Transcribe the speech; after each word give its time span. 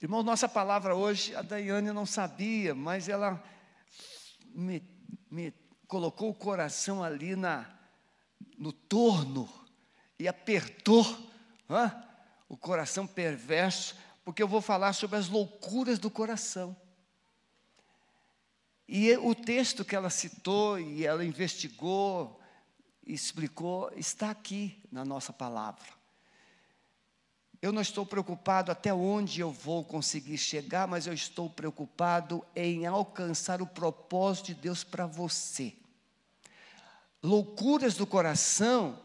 Irmão, 0.00 0.22
nossa 0.22 0.46
palavra 0.46 0.94
hoje, 0.94 1.34
a 1.34 1.40
Daiane 1.40 1.90
não 1.90 2.04
sabia, 2.04 2.74
mas 2.74 3.08
ela 3.08 3.42
me, 4.54 4.82
me 5.30 5.54
colocou 5.88 6.28
o 6.28 6.34
coração 6.34 7.02
ali 7.02 7.34
na, 7.34 7.66
no 8.58 8.72
torno 8.72 9.48
e 10.18 10.28
apertou 10.28 11.02
o 12.46 12.58
coração 12.58 13.06
perverso, 13.06 13.96
porque 14.22 14.42
eu 14.42 14.48
vou 14.48 14.60
falar 14.60 14.92
sobre 14.92 15.16
as 15.16 15.28
loucuras 15.28 15.98
do 15.98 16.10
coração. 16.10 16.76
E 18.86 19.16
o 19.16 19.34
texto 19.34 19.82
que 19.82 19.96
ela 19.96 20.10
citou 20.10 20.78
e 20.78 21.06
ela 21.06 21.24
investigou, 21.24 22.38
explicou, 23.02 23.90
está 23.96 24.30
aqui 24.30 24.78
na 24.92 25.06
nossa 25.06 25.32
palavra. 25.32 25.95
Eu 27.60 27.72
não 27.72 27.80
estou 27.80 28.04
preocupado 28.04 28.70
até 28.70 28.92
onde 28.92 29.40
eu 29.40 29.50
vou 29.50 29.84
conseguir 29.84 30.36
chegar, 30.36 30.86
mas 30.86 31.06
eu 31.06 31.12
estou 31.12 31.48
preocupado 31.48 32.44
em 32.54 32.86
alcançar 32.86 33.62
o 33.62 33.66
propósito 33.66 34.46
de 34.46 34.54
Deus 34.54 34.84
para 34.84 35.06
você. 35.06 35.74
Loucuras 37.22 37.94
do 37.94 38.06
coração 38.06 39.00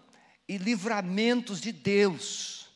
e 0.48 0.58
livramentos 0.58 1.62
de 1.62 1.72
Deus. 1.72 2.70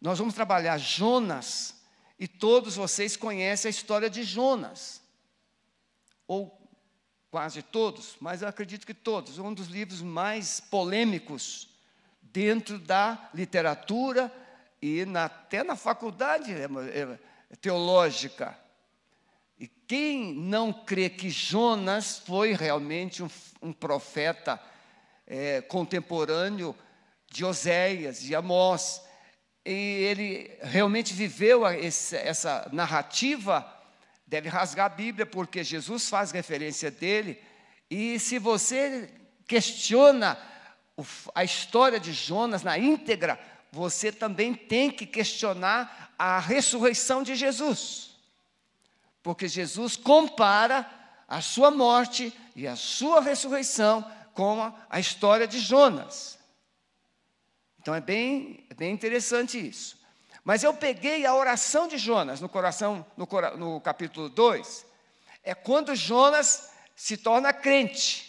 Nós 0.00 0.18
vamos 0.18 0.34
trabalhar 0.34 0.78
Jonas, 0.78 1.74
e 2.18 2.26
todos 2.26 2.76
vocês 2.76 3.16
conhecem 3.16 3.68
a 3.68 3.70
história 3.70 4.08
de 4.08 4.22
Jonas. 4.22 5.02
Ou 6.26 6.58
quase 7.30 7.62
todos, 7.62 8.16
mas 8.18 8.42
eu 8.42 8.48
acredito 8.48 8.86
que 8.86 8.94
todos. 8.94 9.38
Um 9.38 9.52
dos 9.52 9.68
livros 9.68 10.00
mais 10.00 10.58
polêmicos 10.58 11.68
dentro 12.22 12.78
da 12.78 13.30
literatura 13.34 14.32
e 14.82 15.04
na, 15.04 15.26
até 15.26 15.62
na 15.62 15.76
faculdade 15.76 16.52
é, 16.52 16.64
é, 16.64 17.18
é 17.50 17.56
teológica. 17.56 18.56
E 19.58 19.66
quem 19.66 20.34
não 20.34 20.72
crê 20.72 21.10
que 21.10 21.28
Jonas 21.28 22.18
foi 22.18 22.54
realmente 22.54 23.22
um, 23.22 23.28
um 23.60 23.72
profeta 23.72 24.60
é, 25.26 25.60
contemporâneo 25.60 26.74
de 27.30 27.44
Oséias, 27.44 28.20
de 28.20 28.34
Amós, 28.34 29.02
e 29.64 29.70
ele 29.70 30.58
realmente 30.62 31.12
viveu 31.12 31.66
esse, 31.68 32.16
essa 32.16 32.68
narrativa, 32.72 33.70
deve 34.26 34.48
rasgar 34.48 34.86
a 34.86 34.94
Bíblia, 34.94 35.26
porque 35.26 35.62
Jesus 35.62 36.08
faz 36.08 36.30
referência 36.30 36.90
dele, 36.90 37.40
e 37.90 38.18
se 38.18 38.38
você 38.38 39.12
questiona 39.46 40.38
a 41.34 41.44
história 41.44 42.00
de 42.00 42.12
Jonas 42.12 42.62
na 42.62 42.78
íntegra, 42.78 43.38
você 43.72 44.10
também 44.10 44.54
tem 44.54 44.90
que 44.90 45.06
questionar 45.06 46.12
a 46.18 46.38
ressurreição 46.38 47.22
de 47.22 47.34
Jesus. 47.34 48.10
Porque 49.22 49.46
Jesus 49.46 49.96
compara 49.96 50.88
a 51.28 51.40
sua 51.40 51.70
morte 51.70 52.32
e 52.56 52.66
a 52.66 52.74
sua 52.74 53.20
ressurreição 53.20 54.04
com 54.34 54.72
a, 54.88 54.98
história 54.98 55.46
de 55.46 55.60
Jonas. 55.60 56.38
Então 57.80 57.94
é 57.94 58.00
bem, 58.00 58.66
é 58.68 58.74
bem 58.74 58.92
interessante 58.92 59.58
isso. 59.58 59.98
Mas 60.42 60.64
eu 60.64 60.74
peguei 60.74 61.24
a 61.24 61.34
oração 61.34 61.86
de 61.86 61.98
Jonas 61.98 62.40
no 62.40 62.48
coração, 62.48 63.06
no, 63.16 63.28
no 63.56 63.80
capítulo 63.80 64.28
2, 64.28 64.86
é 65.44 65.54
quando 65.54 65.94
Jonas 65.94 66.70
se 66.96 67.16
torna 67.16 67.52
crente. 67.52 68.28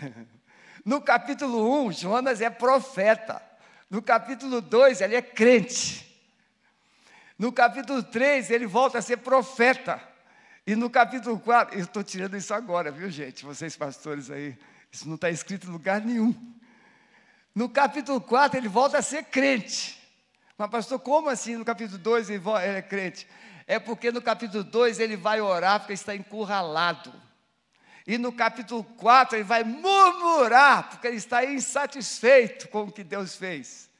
No 0.82 1.02
capítulo 1.02 1.84
1, 1.88 1.92
Jonas 1.92 2.40
é 2.40 2.48
profeta. 2.48 3.49
No 3.90 4.00
capítulo 4.00 4.60
2, 4.60 5.00
ele 5.00 5.16
é 5.16 5.22
crente. 5.22 6.06
No 7.36 7.52
capítulo 7.52 8.02
3, 8.02 8.50
ele 8.50 8.66
volta 8.66 8.98
a 8.98 9.02
ser 9.02 9.16
profeta. 9.16 10.00
E 10.64 10.76
no 10.76 10.88
capítulo 10.88 11.40
4, 11.40 11.76
eu 11.76 11.82
estou 11.82 12.04
tirando 12.04 12.36
isso 12.36 12.54
agora, 12.54 12.92
viu, 12.92 13.10
gente? 13.10 13.44
Vocês 13.44 13.76
pastores 13.76 14.30
aí, 14.30 14.56
isso 14.92 15.08
não 15.08 15.16
está 15.16 15.28
escrito 15.28 15.66
em 15.66 15.70
lugar 15.70 16.00
nenhum. 16.00 16.34
No 17.52 17.68
capítulo 17.68 18.20
4, 18.20 18.58
ele 18.58 18.68
volta 18.68 18.98
a 18.98 19.02
ser 19.02 19.24
crente. 19.24 20.00
Mas, 20.56 20.70
pastor, 20.70 21.00
como 21.00 21.28
assim 21.28 21.56
no 21.56 21.64
capítulo 21.64 21.98
2 21.98 22.30
ele 22.30 22.42
é 22.46 22.82
crente? 22.82 23.26
É 23.66 23.80
porque 23.80 24.12
no 24.12 24.22
capítulo 24.22 24.62
2 24.62 25.00
ele 25.00 25.16
vai 25.16 25.40
orar 25.40 25.80
porque 25.80 25.94
está 25.94 26.14
encurralado. 26.14 27.12
E 28.06 28.16
no 28.16 28.32
capítulo 28.32 28.82
4 28.82 29.36
ele 29.36 29.44
vai 29.44 29.62
murmurar, 29.62 30.88
porque 30.88 31.06
ele 31.06 31.16
está 31.16 31.44
insatisfeito 31.44 32.68
com 32.68 32.84
o 32.84 32.92
que 32.92 33.04
Deus 33.04 33.36
fez. 33.36 33.90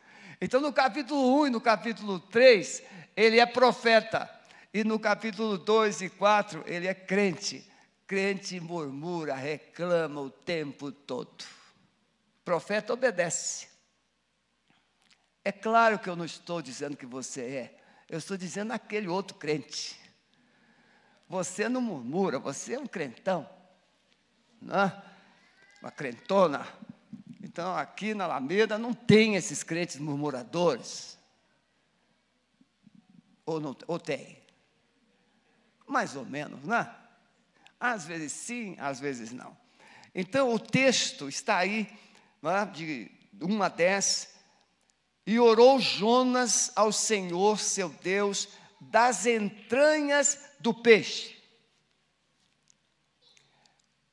Então 0.41 0.61
no 0.61 0.73
capítulo 0.73 1.41
1 1.43 1.47
e 1.49 1.51
no 1.51 1.61
capítulo 1.61 2.19
3, 2.19 2.83
ele 3.17 3.39
é 3.39 3.47
profeta. 3.47 4.29
E 4.73 4.85
no 4.85 4.99
capítulo 4.99 5.59
2 5.59 6.03
e 6.03 6.09
4, 6.09 6.65
ele 6.67 6.87
é 6.87 6.95
crente. 6.95 7.69
Crente 8.07 8.59
murmura, 8.59 9.35
reclama 9.35 10.21
o 10.21 10.31
tempo 10.31 10.91
todo. 10.91 11.45
Profeta 12.45 12.93
obedece. 12.93 13.69
É 15.45 15.53
claro 15.53 15.99
que 15.99 16.09
eu 16.09 16.17
não 16.17 16.25
estou 16.25 16.61
dizendo 16.63 16.97
que 16.97 17.07
você 17.07 17.41
é, 17.43 17.79
eu 18.09 18.19
estou 18.19 18.37
dizendo 18.37 18.73
aquele 18.73 19.09
outro 19.09 19.37
crente. 19.37 19.99
Você 21.29 21.69
não 21.69 21.81
murmura, 21.81 22.39
você 22.39 22.75
é 22.75 22.79
um 22.79 22.87
crentão 22.87 23.49
né? 24.61 25.03
uma 25.81 25.91
crentona. 25.91 26.67
Então, 27.43 27.75
aqui 27.75 28.15
na 28.15 28.25
Alameda 28.25 28.79
não 28.79 28.93
tem 28.93 29.35
esses 29.35 29.63
crentes 29.63 29.97
murmuradores. 29.97 31.19
Ou, 33.47 33.59
não, 33.59 33.77
ou 33.87 33.99
tem? 33.99 34.39
Mais 35.87 36.15
ou 36.15 36.25
menos, 36.25 36.63
né? 36.65 36.95
Às 37.79 38.07
vezes 38.07 38.33
sim, 38.33 38.77
às 38.79 39.01
vezes 39.01 39.33
não. 39.33 39.57
Então, 40.15 40.53
o 40.53 40.59
texto 40.59 41.29
está 41.29 41.57
aí, 41.57 41.91
né, 42.43 42.67
de 42.67 43.11
1 43.41 43.63
a 43.63 43.69
10. 43.69 44.35
E 45.27 45.39
orou 45.41 45.81
Jonas 45.81 46.73
ao 46.77 46.93
Senhor 46.93 47.59
seu 47.59 47.89
Deus 47.89 48.49
das 48.81 49.27
entranhas 49.27 50.39
do 50.61 50.75
peixe. 50.75 51.40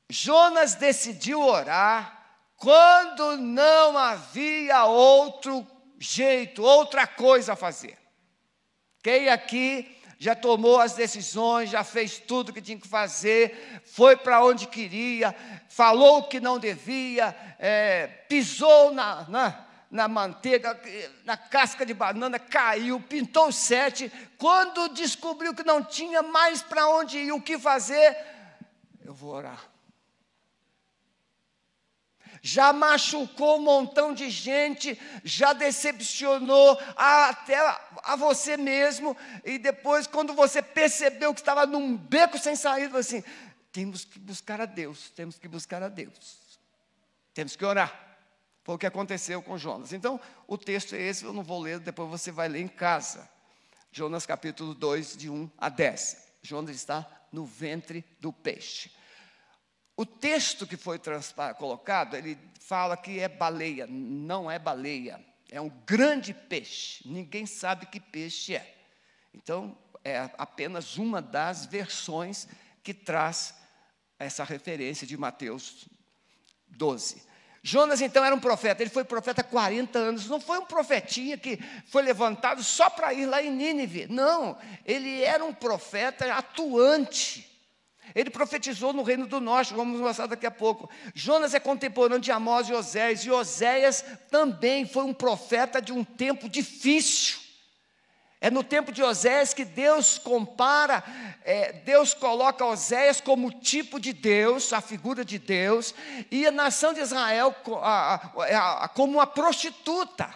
Jonas 0.09 0.75
decidiu 0.75 1.41
orar 1.41 2.17
quando 2.55 3.37
não 3.37 3.97
havia 3.97 4.85
outro 4.85 5.67
jeito, 5.99 6.63
outra 6.63 7.05
coisa 7.05 7.53
a 7.53 7.57
fazer. 7.57 7.97
Quem 9.03 9.29
aqui 9.29 9.95
já 10.17 10.33
tomou 10.33 10.79
as 10.79 10.93
decisões, 10.93 11.69
já 11.69 11.83
fez 11.83 12.17
tudo 12.19 12.53
que 12.53 12.61
tinha 12.61 12.79
que 12.79 12.87
fazer, 12.87 13.81
foi 13.85 14.15
para 14.15 14.43
onde 14.43 14.65
queria, 14.65 15.35
falou 15.69 16.19
o 16.19 16.27
que 16.27 16.39
não 16.39 16.57
devia, 16.57 17.35
é, 17.59 18.07
pisou 18.27 18.91
na, 18.93 19.29
na, 19.29 19.65
na 19.91 20.07
manteiga, 20.07 20.79
na 21.23 21.37
casca 21.37 21.85
de 21.85 21.93
banana, 21.93 22.39
caiu, 22.39 22.99
pintou 22.99 23.51
sete. 23.51 24.11
Quando 24.37 24.89
descobriu 24.89 25.53
que 25.53 25.63
não 25.63 25.83
tinha 25.83 26.23
mais 26.23 26.63
para 26.63 26.87
onde 26.87 27.19
ir, 27.19 27.31
o 27.31 27.41
que 27.41 27.59
fazer, 27.59 28.17
eu 29.05 29.13
vou 29.13 29.35
orar 29.35 29.76
já 32.41 32.71
machucou 32.73 33.57
um 33.57 33.61
montão 33.61 34.13
de 34.13 34.29
gente, 34.29 34.99
já 35.23 35.53
decepcionou 35.53 36.77
até 36.95 37.57
a 38.03 38.15
você 38.15 38.57
mesmo, 38.57 39.15
e 39.43 39.57
depois, 39.57 40.07
quando 40.07 40.33
você 40.33 40.61
percebeu 40.61 41.33
que 41.33 41.41
estava 41.41 41.65
num 41.65 41.95
beco 41.95 42.37
sem 42.37 42.55
saída, 42.55 42.99
assim: 42.99 43.23
temos 43.71 44.05
que 44.05 44.19
buscar 44.19 44.61
a 44.61 44.65
Deus, 44.65 45.09
temos 45.11 45.37
que 45.37 45.47
buscar 45.47 45.83
a 45.83 45.89
Deus, 45.89 46.59
temos 47.33 47.55
que 47.55 47.65
orar. 47.65 48.05
Foi 48.63 48.75
o 48.75 48.77
que 48.77 48.85
aconteceu 48.85 49.41
com 49.41 49.57
Jonas. 49.57 49.93
Então, 49.93 50.19
o 50.45 50.57
texto 50.57 50.93
é 50.93 51.01
esse, 51.01 51.23
eu 51.23 51.31
não 51.31 51.41
vou 51.41 51.61
ler, 51.61 51.79
depois 51.79 52.09
você 52.09 52.31
vai 52.31 52.49
ler 52.49 52.59
em 52.59 52.67
casa. 52.67 53.29
Jonas 53.91 54.25
capítulo 54.25 54.75
2, 54.75 55.15
de 55.15 55.29
1 55.29 55.49
a 55.57 55.69
10. 55.69 56.17
Jonas 56.41 56.75
está 56.75 57.07
no 57.31 57.45
ventre 57.45 58.03
do 58.19 58.33
peixe. 58.33 58.91
O 59.97 60.05
texto 60.05 60.67
que 60.67 60.77
foi 60.77 61.01
colocado, 61.57 62.15
ele 62.15 62.37
fala 62.61 62.95
que 62.95 63.19
é 63.19 63.27
baleia, 63.27 63.87
não 63.89 64.49
é 64.49 64.59
baleia, 64.59 65.19
é 65.49 65.59
um 65.59 65.69
grande 65.87 66.35
peixe, 66.35 67.01
ninguém 67.03 67.47
sabe 67.47 67.87
que 67.87 67.99
peixe 67.99 68.55
é. 68.55 68.75
Então, 69.33 69.75
é 70.05 70.29
apenas 70.37 70.97
uma 70.97 71.19
das 71.19 71.65
versões 71.65 72.47
que 72.83 72.93
traz 72.93 73.55
essa 74.19 74.43
referência 74.43 75.07
de 75.07 75.17
Mateus 75.17 75.87
12. 76.67 77.25
Jonas 77.63 77.99
então 77.99 78.23
era 78.23 78.35
um 78.35 78.39
profeta, 78.39 78.83
ele 78.83 78.91
foi 78.91 79.03
profeta 79.03 79.41
há 79.41 79.43
40 79.43 79.97
anos, 79.97 80.27
não 80.27 80.39
foi 80.39 80.59
um 80.59 80.65
profetinha 80.65 81.39
que 81.39 81.59
foi 81.87 82.03
levantado 82.03 82.63
só 82.63 82.87
para 82.87 83.15
ir 83.15 83.25
lá 83.25 83.41
em 83.41 83.51
Nínive, 83.51 84.05
não, 84.05 84.59
ele 84.85 85.23
era 85.23 85.43
um 85.43 85.53
profeta 85.53 86.31
atuante. 86.31 87.56
Ele 88.15 88.29
profetizou 88.29 88.93
no 88.93 89.03
reino 89.03 89.27
do 89.27 89.39
norte, 89.39 89.73
vamos 89.73 89.99
mostrar 89.99 90.27
daqui 90.27 90.45
a 90.45 90.51
pouco. 90.51 90.89
Jonas 91.13 91.53
é 91.53 91.59
contemporâneo 91.59 92.19
de 92.19 92.31
Amós 92.31 92.69
e 92.69 92.73
Oséias, 92.73 93.21
e 93.25 93.31
Oséias 93.31 94.03
também 94.29 94.85
foi 94.85 95.03
um 95.03 95.13
profeta 95.13 95.81
de 95.81 95.91
um 95.91 96.03
tempo 96.03 96.49
difícil. 96.49 97.39
É 98.39 98.51
no 98.51 98.63
tempo 98.63 98.91
de 98.91 99.01
Oséias 99.01 99.53
que 99.53 99.65
Deus 99.65 100.19
compara, 100.19 101.03
é, 101.43 101.73
Deus 101.73 102.13
coloca 102.13 102.65
Oséias 102.65 103.19
como 103.19 103.51
tipo 103.51 103.99
de 103.99 104.13
Deus, 104.13 104.71
a 104.71 104.79
figura 104.79 105.25
de 105.25 105.39
Deus, 105.39 105.93
e 106.29 106.45
a 106.45 106.51
nação 106.51 106.93
de 106.93 106.99
Israel 106.99 107.55
a, 107.81 108.15
a, 108.15 108.83
a, 108.83 108.87
como 108.89 109.13
uma 109.13 109.25
prostituta. 109.25 110.31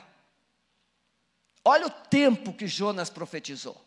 Olha 1.63 1.85
o 1.85 1.91
tempo 1.91 2.53
que 2.53 2.65
Jonas 2.65 3.09
profetizou. 3.09 3.79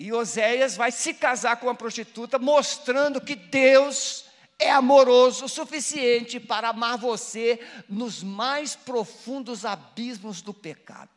E 0.00 0.14
Oséias 0.14 0.78
vai 0.78 0.90
se 0.90 1.12
casar 1.12 1.56
com 1.56 1.66
uma 1.66 1.74
prostituta, 1.74 2.38
mostrando 2.38 3.20
que 3.20 3.36
Deus 3.36 4.24
é 4.58 4.70
amoroso 4.70 5.44
o 5.44 5.48
suficiente 5.48 6.40
para 6.40 6.70
amar 6.70 6.96
você 6.96 7.60
nos 7.86 8.22
mais 8.22 8.74
profundos 8.74 9.66
abismos 9.66 10.40
do 10.40 10.54
pecado. 10.54 11.10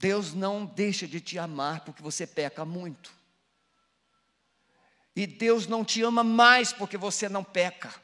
Deus 0.00 0.34
não 0.34 0.66
deixa 0.66 1.06
de 1.06 1.20
te 1.20 1.38
amar 1.38 1.84
porque 1.84 2.02
você 2.02 2.26
peca 2.26 2.64
muito. 2.64 3.12
E 5.14 5.28
Deus 5.28 5.68
não 5.68 5.84
te 5.84 6.02
ama 6.02 6.24
mais 6.24 6.72
porque 6.72 6.96
você 6.96 7.28
não 7.28 7.44
peca. 7.44 7.94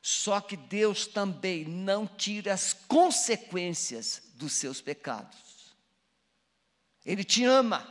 Só 0.00 0.40
que 0.40 0.56
Deus 0.56 1.06
também 1.06 1.66
não 1.66 2.06
tira 2.06 2.54
as 2.54 2.72
consequências 2.72 4.22
dos 4.36 4.54
seus 4.54 4.80
pecados. 4.80 5.45
Ele 7.06 7.22
te 7.22 7.44
ama, 7.44 7.86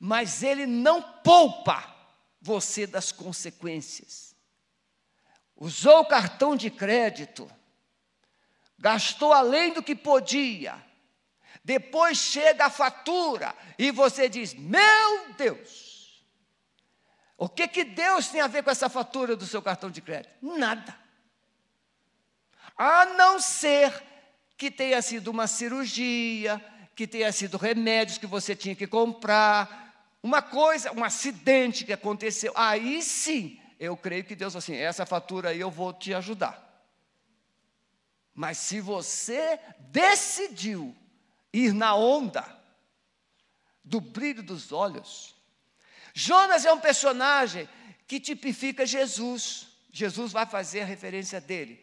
mas 0.00 0.42
Ele 0.42 0.66
não 0.66 1.00
poupa 1.00 1.94
você 2.40 2.84
das 2.86 3.12
consequências. 3.12 4.34
Usou 5.56 6.00
o 6.00 6.06
cartão 6.06 6.56
de 6.56 6.68
crédito, 6.68 7.48
gastou 8.76 9.32
além 9.32 9.72
do 9.72 9.82
que 9.82 9.94
podia, 9.94 10.84
depois 11.64 12.18
chega 12.18 12.66
a 12.66 12.70
fatura 12.70 13.54
e 13.78 13.92
você 13.92 14.28
diz: 14.28 14.52
Meu 14.54 15.32
Deus, 15.38 16.24
o 17.38 17.48
que, 17.48 17.68
que 17.68 17.84
Deus 17.84 18.28
tem 18.28 18.40
a 18.40 18.48
ver 18.48 18.64
com 18.64 18.70
essa 18.70 18.88
fatura 18.88 19.36
do 19.36 19.46
seu 19.46 19.62
cartão 19.62 19.90
de 19.90 20.02
crédito? 20.02 20.34
Nada. 20.42 20.98
A 22.76 23.06
não 23.06 23.38
ser 23.40 24.02
que 24.56 24.70
tenha 24.70 25.00
sido 25.00 25.28
uma 25.28 25.46
cirurgia, 25.46 26.62
que 26.96 27.06
tenha 27.06 27.30
sido 27.30 27.56
remédios 27.58 28.18
que 28.18 28.26
você 28.26 28.56
tinha 28.56 28.74
que 28.74 28.86
comprar, 28.86 30.16
uma 30.22 30.42
coisa, 30.42 30.90
um 30.92 31.04
acidente 31.04 31.84
que 31.84 31.92
aconteceu. 31.92 32.52
Aí 32.56 33.02
sim, 33.02 33.60
eu 33.78 33.96
creio 33.96 34.24
que 34.24 34.34
Deus 34.34 34.56
assim, 34.56 34.74
essa 34.74 35.06
fatura 35.06 35.50
aí 35.50 35.60
eu 35.60 35.70
vou 35.70 35.92
te 35.92 36.12
ajudar. 36.14 36.64
Mas 38.34 38.58
se 38.58 38.80
você 38.80 39.60
decidiu 39.78 40.96
ir 41.52 41.72
na 41.72 41.94
onda 41.94 42.44
do 43.84 44.00
brilho 44.00 44.42
dos 44.42 44.72
olhos. 44.72 45.34
Jonas 46.12 46.64
é 46.64 46.72
um 46.72 46.80
personagem 46.80 47.68
que 48.06 48.18
tipifica 48.18 48.84
Jesus. 48.84 49.68
Jesus 49.92 50.32
vai 50.32 50.44
fazer 50.44 50.80
a 50.80 50.84
referência 50.84 51.40
dele. 51.40 51.82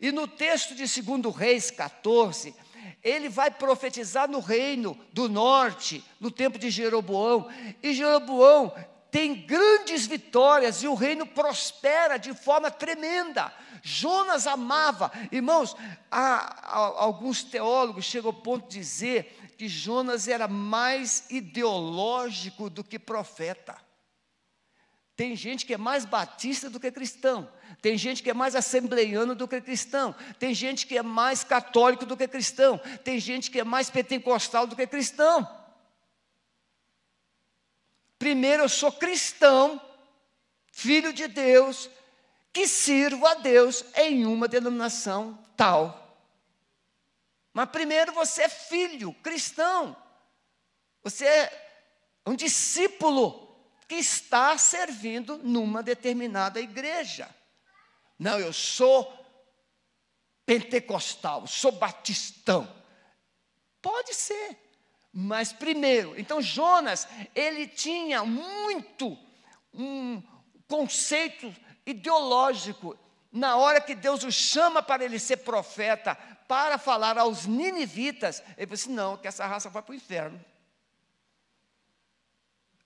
E 0.00 0.10
no 0.10 0.26
texto 0.26 0.74
de 0.74 0.84
2 0.84 1.34
Reis 1.34 1.70
14, 1.70 2.54
ele 3.02 3.28
vai 3.28 3.50
profetizar 3.50 4.30
no 4.30 4.40
reino 4.40 4.98
do 5.12 5.28
norte, 5.28 6.04
no 6.18 6.30
tempo 6.30 6.58
de 6.58 6.70
Jeroboão. 6.70 7.48
E 7.82 7.92
Jeroboão 7.92 8.74
tem 9.10 9.46
grandes 9.46 10.06
vitórias 10.06 10.82
e 10.82 10.88
o 10.88 10.94
reino 10.94 11.24
prospera 11.26 12.18
de 12.18 12.34
forma 12.34 12.70
tremenda. 12.70 13.52
Jonas 13.82 14.46
amava, 14.46 15.12
irmãos, 15.30 15.76
há, 16.10 16.72
há, 16.74 16.78
alguns 17.02 17.44
teólogos 17.44 18.06
chegam 18.06 18.30
ao 18.30 18.40
ponto 18.40 18.68
de 18.68 18.78
dizer 18.78 19.54
que 19.56 19.68
Jonas 19.68 20.26
era 20.26 20.48
mais 20.48 21.26
ideológico 21.30 22.68
do 22.68 22.82
que 22.82 22.98
profeta. 22.98 23.76
Tem 25.14 25.36
gente 25.36 25.64
que 25.64 25.74
é 25.74 25.78
mais 25.78 26.04
batista 26.04 26.68
do 26.68 26.80
que 26.80 26.90
cristão, 26.90 27.48
tem 27.80 27.96
gente 27.96 28.22
que 28.22 28.30
é 28.30 28.34
mais 28.34 28.54
assembleiano 28.54 29.34
do 29.34 29.48
que 29.48 29.60
cristão, 29.60 30.14
tem 30.38 30.54
gente 30.54 30.86
que 30.86 30.96
é 30.96 31.02
mais 31.02 31.44
católico 31.44 32.06
do 32.06 32.16
que 32.16 32.28
cristão, 32.28 32.78
tem 33.02 33.18
gente 33.18 33.50
que 33.50 33.60
é 33.60 33.64
mais 33.64 33.90
pentecostal 33.90 34.66
do 34.66 34.76
que 34.76 34.86
cristão. 34.86 35.48
Primeiro, 38.18 38.62
eu 38.64 38.68
sou 38.68 38.90
cristão, 38.90 39.80
filho 40.72 41.12
de 41.12 41.28
Deus, 41.28 41.90
que 42.52 42.66
sirvo 42.66 43.26
a 43.26 43.34
Deus 43.34 43.84
em 43.96 44.24
uma 44.24 44.48
denominação 44.48 45.38
tal. 45.56 46.00
Mas 47.52 47.68
primeiro 47.68 48.12
você 48.12 48.42
é 48.42 48.48
filho 48.48 49.12
cristão, 49.22 49.96
você 51.02 51.26
é 51.26 51.64
um 52.26 52.34
discípulo 52.34 53.44
que 53.86 53.96
está 53.96 54.56
servindo 54.56 55.38
numa 55.38 55.82
determinada 55.82 56.60
igreja. 56.60 57.28
Não, 58.18 58.38
eu 58.38 58.52
sou 58.52 59.12
pentecostal, 60.46 61.46
sou 61.46 61.72
batistão. 61.72 62.68
Pode 63.80 64.14
ser, 64.14 64.58
mas 65.12 65.52
primeiro, 65.52 66.18
então 66.18 66.40
Jonas, 66.40 67.06
ele 67.34 67.66
tinha 67.66 68.24
muito 68.24 69.18
um 69.72 70.22
conceito 70.66 71.54
ideológico. 71.84 72.98
Na 73.30 73.56
hora 73.56 73.80
que 73.80 73.94
Deus 73.94 74.22
o 74.22 74.30
chama 74.30 74.82
para 74.82 75.04
ele 75.04 75.18
ser 75.18 75.38
profeta, 75.38 76.14
para 76.46 76.78
falar 76.78 77.18
aos 77.18 77.46
ninivitas, 77.46 78.42
ele 78.56 78.66
disse: 78.66 78.86
assim, 78.86 78.94
não, 78.94 79.16
que 79.16 79.26
essa 79.26 79.46
raça 79.46 79.68
vai 79.68 79.82
para 79.82 79.92
o 79.92 79.96
inferno. 79.96 80.42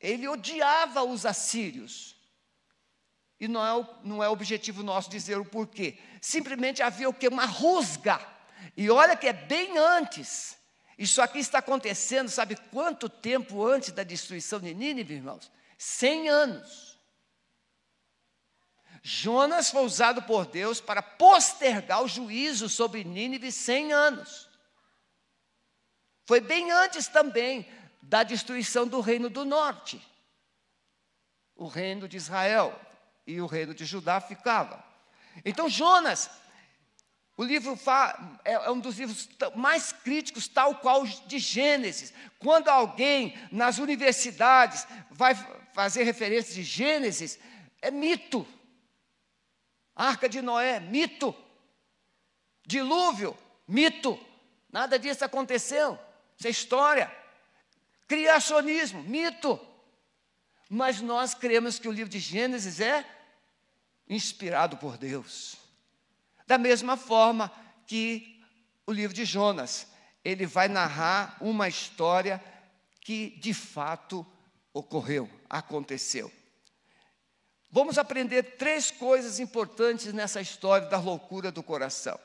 Ele 0.00 0.28
odiava 0.28 1.02
os 1.02 1.26
assírios. 1.26 2.16
E 3.40 3.46
não 3.46 3.64
é, 3.64 3.74
o, 3.74 3.86
não 4.02 4.22
é 4.22 4.28
objetivo 4.28 4.82
nosso 4.82 5.08
dizer 5.08 5.38
o 5.38 5.44
porquê. 5.44 5.98
Simplesmente 6.20 6.82
havia 6.82 7.08
o 7.08 7.14
que? 7.14 7.28
Uma 7.28 7.44
rusga. 7.44 8.20
E 8.76 8.90
olha 8.90 9.16
que 9.16 9.28
é 9.28 9.32
bem 9.32 9.78
antes. 9.78 10.56
Isso 10.98 11.22
aqui 11.22 11.38
está 11.38 11.58
acontecendo, 11.58 12.28
sabe 12.28 12.56
quanto 12.72 13.08
tempo 13.08 13.64
antes 13.64 13.92
da 13.92 14.02
destruição 14.02 14.58
de 14.58 14.74
Nínive, 14.74 15.14
irmãos? 15.14 15.50
Cem 15.76 16.28
anos. 16.28 16.98
Jonas 19.02 19.70
foi 19.70 19.84
usado 19.84 20.22
por 20.22 20.44
Deus 20.44 20.80
para 20.80 21.00
postergar 21.00 22.02
o 22.02 22.08
juízo 22.08 22.68
sobre 22.68 23.04
Nínive 23.04 23.52
100 23.52 23.92
anos. 23.92 24.48
Foi 26.26 26.40
bem 26.40 26.70
antes 26.70 27.06
também 27.06 27.66
da 28.02 28.22
destruição 28.22 28.86
do 28.86 29.00
reino 29.00 29.30
do 29.30 29.44
norte. 29.44 29.98
O 31.54 31.66
reino 31.66 32.08
de 32.08 32.16
Israel 32.16 32.78
e 33.28 33.42
o 33.42 33.46
reino 33.46 33.74
de 33.74 33.84
Judá 33.84 34.22
ficava. 34.22 34.82
Então 35.44 35.68
Jonas, 35.68 36.30
o 37.36 37.44
livro 37.44 37.78
é, 38.42 38.52
é 38.52 38.70
um 38.70 38.80
dos 38.80 38.98
livros 38.98 39.28
mais 39.54 39.92
críticos, 39.92 40.48
tal 40.48 40.76
qual 40.76 41.06
de 41.06 41.38
Gênesis. 41.38 42.12
Quando 42.38 42.68
alguém 42.68 43.38
nas 43.52 43.76
universidades 43.76 44.88
vai 45.10 45.34
fazer 45.74 46.04
referência 46.04 46.54
de 46.54 46.62
Gênesis, 46.62 47.38
é 47.82 47.90
mito. 47.90 48.48
Arca 49.94 50.26
de 50.26 50.40
Noé, 50.40 50.80
mito. 50.80 51.36
Dilúvio, 52.66 53.36
mito. 53.68 54.18
Nada 54.72 54.98
disso 54.98 55.22
aconteceu. 55.22 55.98
Isso 56.36 56.46
é 56.46 56.50
história. 56.50 57.14
Criacionismo, 58.06 59.02
mito. 59.02 59.60
Mas 60.68 61.02
nós 61.02 61.34
cremos 61.34 61.78
que 61.78 61.88
o 61.88 61.92
livro 61.92 62.10
de 62.10 62.18
Gênesis 62.18 62.80
é 62.80 63.17
inspirado 64.08 64.76
por 64.76 64.96
Deus. 64.96 65.56
Da 66.46 66.56
mesma 66.56 66.96
forma 66.96 67.52
que 67.86 68.40
o 68.86 68.92
livro 68.92 69.14
de 69.14 69.24
Jonas, 69.24 69.86
ele 70.24 70.46
vai 70.46 70.68
narrar 70.68 71.36
uma 71.40 71.68
história 71.68 72.42
que 73.00 73.30
de 73.38 73.52
fato 73.52 74.26
ocorreu, 74.72 75.28
aconteceu. 75.48 76.32
Vamos 77.70 77.98
aprender 77.98 78.56
três 78.56 78.90
coisas 78.90 79.38
importantes 79.38 80.12
nessa 80.12 80.40
história 80.40 80.88
da 80.88 80.98
loucura 80.98 81.52
do 81.52 81.62
coração. 81.62 82.18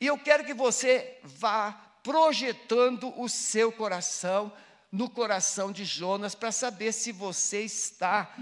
E 0.00 0.06
eu 0.06 0.18
quero 0.18 0.44
que 0.44 0.54
você 0.54 1.18
vá 1.22 1.72
projetando 2.02 3.12
o 3.20 3.28
seu 3.28 3.70
coração 3.70 4.50
no 4.90 5.10
coração 5.10 5.70
de 5.70 5.84
Jonas 5.84 6.34
para 6.34 6.50
saber 6.50 6.92
se 6.92 7.12
você 7.12 7.62
está 7.62 8.34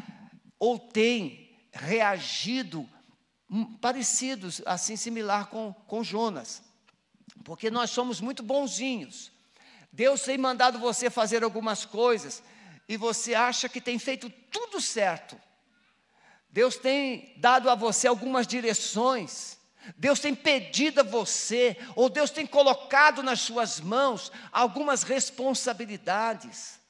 ou 0.59 0.79
tem 0.79 1.46
reagido 1.77 2.89
parecidos, 3.81 4.61
assim 4.67 4.97
similar 4.97 5.47
com, 5.47 5.73
com 5.87 6.03
Jonas. 6.03 6.63
Porque 7.45 7.71
nós 7.71 7.91
somos 7.91 8.21
muito 8.21 8.43
bonzinhos. 8.43 9.31
Deus 9.93 10.23
tem 10.23 10.37
mandado 10.37 10.79
você 10.79 11.09
fazer 11.09 11.45
algumas 11.45 11.85
coisas 11.85 12.43
e 12.89 12.97
você 12.97 13.35
acha 13.35 13.69
que 13.69 13.81
tem 13.81 13.99
feito 13.99 14.29
tudo 14.51 14.81
certo. 14.81 15.41
Deus 16.51 16.77
tem 16.77 17.35
dado 17.39 17.69
a 17.69 17.75
você 17.75 18.07
algumas 18.07 18.47
direções, 18.47 19.59
Deus 19.97 20.19
tem 20.21 20.35
pedido 20.35 21.01
a 21.01 21.05
você, 21.05 21.77
ou 21.95 22.09
Deus 22.09 22.31
tem 22.31 22.47
colocado 22.47 23.23
nas 23.23 23.41
suas 23.41 23.81
mãos 23.81 24.33
algumas 24.51 25.03
responsabilidades. 25.03 26.81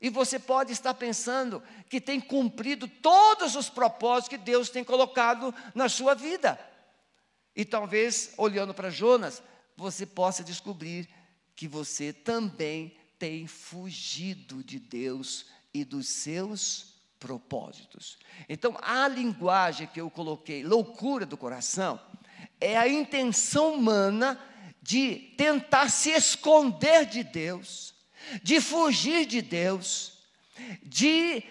E 0.00 0.08
você 0.10 0.38
pode 0.38 0.72
estar 0.72 0.94
pensando 0.94 1.62
que 1.88 2.00
tem 2.00 2.20
cumprido 2.20 2.86
todos 2.86 3.56
os 3.56 3.68
propósitos 3.68 4.28
que 4.28 4.38
Deus 4.38 4.70
tem 4.70 4.84
colocado 4.84 5.52
na 5.74 5.88
sua 5.88 6.14
vida. 6.14 6.58
E 7.54 7.64
talvez, 7.64 8.32
olhando 8.36 8.72
para 8.72 8.90
Jonas, 8.90 9.42
você 9.76 10.06
possa 10.06 10.44
descobrir 10.44 11.08
que 11.56 11.66
você 11.66 12.12
também 12.12 12.96
tem 13.18 13.48
fugido 13.48 14.62
de 14.62 14.78
Deus 14.78 15.46
e 15.74 15.84
dos 15.84 16.08
seus 16.08 16.94
propósitos. 17.18 18.16
Então, 18.48 18.78
a 18.80 19.08
linguagem 19.08 19.88
que 19.88 20.00
eu 20.00 20.08
coloquei, 20.08 20.62
loucura 20.62 21.26
do 21.26 21.36
coração, 21.36 22.00
é 22.60 22.76
a 22.76 22.88
intenção 22.88 23.74
humana 23.74 24.40
de 24.80 25.16
tentar 25.36 25.90
se 25.90 26.10
esconder 26.10 27.06
de 27.06 27.24
Deus, 27.24 27.94
de 28.42 28.60
fugir 28.60 29.26
de 29.26 29.42
Deus, 29.42 30.18
de 30.82 31.42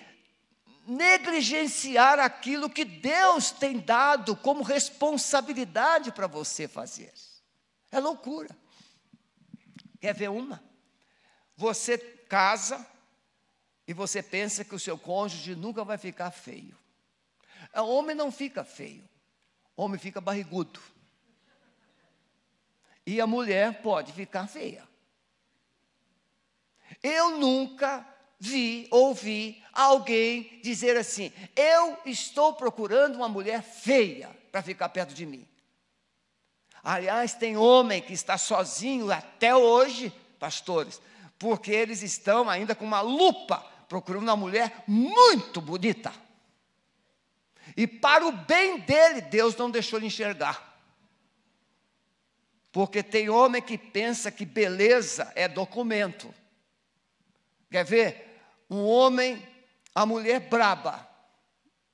negligenciar 0.87 2.17
aquilo 2.19 2.69
que 2.69 2.85
Deus 2.85 3.51
tem 3.51 3.77
dado 3.77 4.35
como 4.35 4.63
responsabilidade 4.63 6.11
para 6.11 6.27
você 6.27 6.67
fazer. 6.67 7.13
É 7.91 7.99
loucura. 7.99 8.55
Quer 9.99 10.13
ver 10.13 10.29
uma? 10.29 10.63
Você 11.55 11.97
casa 11.97 12.85
e 13.87 13.93
você 13.93 14.21
pensa 14.21 14.63
que 14.63 14.75
o 14.75 14.79
seu 14.79 14.97
cônjuge 14.97 15.55
nunca 15.55 15.83
vai 15.83 15.97
ficar 15.97 16.31
feio. 16.31 16.77
O 17.73 17.81
homem 17.81 18.15
não 18.15 18.31
fica 18.31 18.63
feio, 18.63 19.07
o 19.75 19.83
homem 19.83 19.99
fica 19.99 20.21
barrigudo. 20.21 20.79
E 23.05 23.19
a 23.19 23.27
mulher 23.27 23.81
pode 23.81 24.11
ficar 24.13 24.47
feia. 24.47 24.86
Eu 27.01 27.37
nunca 27.37 28.05
vi, 28.39 28.87
ouvi 28.91 29.63
alguém 29.73 30.59
dizer 30.63 30.97
assim: 30.97 31.31
eu 31.55 31.97
estou 32.05 32.53
procurando 32.53 33.15
uma 33.15 33.29
mulher 33.29 33.61
feia 33.61 34.29
para 34.51 34.61
ficar 34.61 34.89
perto 34.89 35.13
de 35.13 35.25
mim. 35.25 35.47
Aliás, 36.83 37.33
tem 37.33 37.57
homem 37.57 38.01
que 38.01 38.13
está 38.13 38.37
sozinho 38.37 39.11
até 39.11 39.55
hoje, 39.55 40.13
pastores, 40.39 41.01
porque 41.37 41.71
eles 41.71 42.01
estão 42.01 42.49
ainda 42.49 42.73
com 42.73 42.85
uma 42.85 43.01
lupa 43.01 43.57
procurando 43.89 44.23
uma 44.23 44.35
mulher 44.35 44.83
muito 44.87 45.59
bonita. 45.59 46.13
E 47.75 47.85
para 47.85 48.25
o 48.25 48.31
bem 48.31 48.79
dele, 48.79 49.21
Deus 49.21 49.55
não 49.55 49.69
deixou 49.69 49.99
ele 49.99 50.07
enxergar. 50.07 50.79
Porque 52.71 53.01
tem 53.03 53.29
homem 53.29 53.61
que 53.61 53.77
pensa 53.77 54.31
que 54.31 54.45
beleza 54.45 55.31
é 55.35 55.47
documento. 55.47 56.33
Quer 57.69 57.83
ver? 57.83 58.65
Um 58.69 58.85
homem, 58.85 59.45
a 59.93 60.05
mulher 60.05 60.39
braba. 60.41 61.07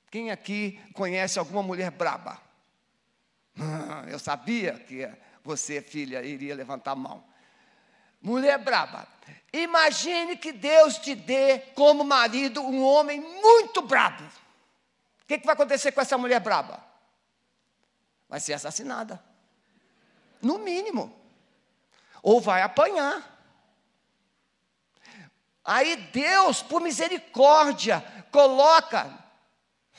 Quem 0.10 0.32
aqui 0.32 0.80
conhece 0.94 1.40
alguma 1.40 1.64
mulher 1.64 1.92
braba? 1.92 2.40
Eu 4.10 4.20
sabia 4.20 4.74
que 4.80 5.10
você, 5.44 5.82
filha, 5.82 6.22
iria 6.24 6.56
levantar 6.56 6.92
a 6.92 6.96
mão. 6.96 7.24
Mulher 8.22 8.58
braba. 8.58 9.08
Imagine 9.52 10.38
que 10.38 10.52
Deus 10.52 10.98
te 10.98 11.14
dê 11.14 11.60
como 11.76 12.04
marido 12.04 12.62
um 12.62 12.84
homem 12.84 13.20
muito 13.20 13.82
brabo. 13.82 14.24
O 14.24 15.26
que, 15.28 15.38
que 15.38 15.46
vai 15.46 15.54
acontecer 15.54 15.92
com 15.92 16.02
essa 16.02 16.18
mulher 16.18 16.40
braba? 16.40 16.84
Vai 18.28 18.40
ser 18.40 18.54
assassinada. 18.54 19.24
No 20.42 20.60
mínimo. 20.60 21.16
Ou 22.22 22.42
vai 22.42 22.62
apanhar. 22.62 23.33
Aí 25.64 25.96
Deus, 25.96 26.62
por 26.62 26.82
misericórdia, 26.82 28.04
coloca, 28.32 29.10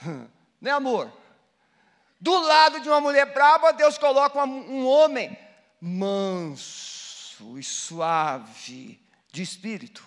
né 0.60 0.70
amor? 0.70 1.10
Do 2.20 2.38
lado 2.38 2.80
de 2.80 2.88
uma 2.88 3.00
mulher 3.00 3.32
brava, 3.32 3.72
Deus 3.72 3.98
coloca 3.98 4.42
um 4.44 4.86
homem 4.86 5.36
manso 5.80 7.58
e 7.58 7.62
suave 7.62 9.00
de 9.30 9.42
espírito. 9.42 10.06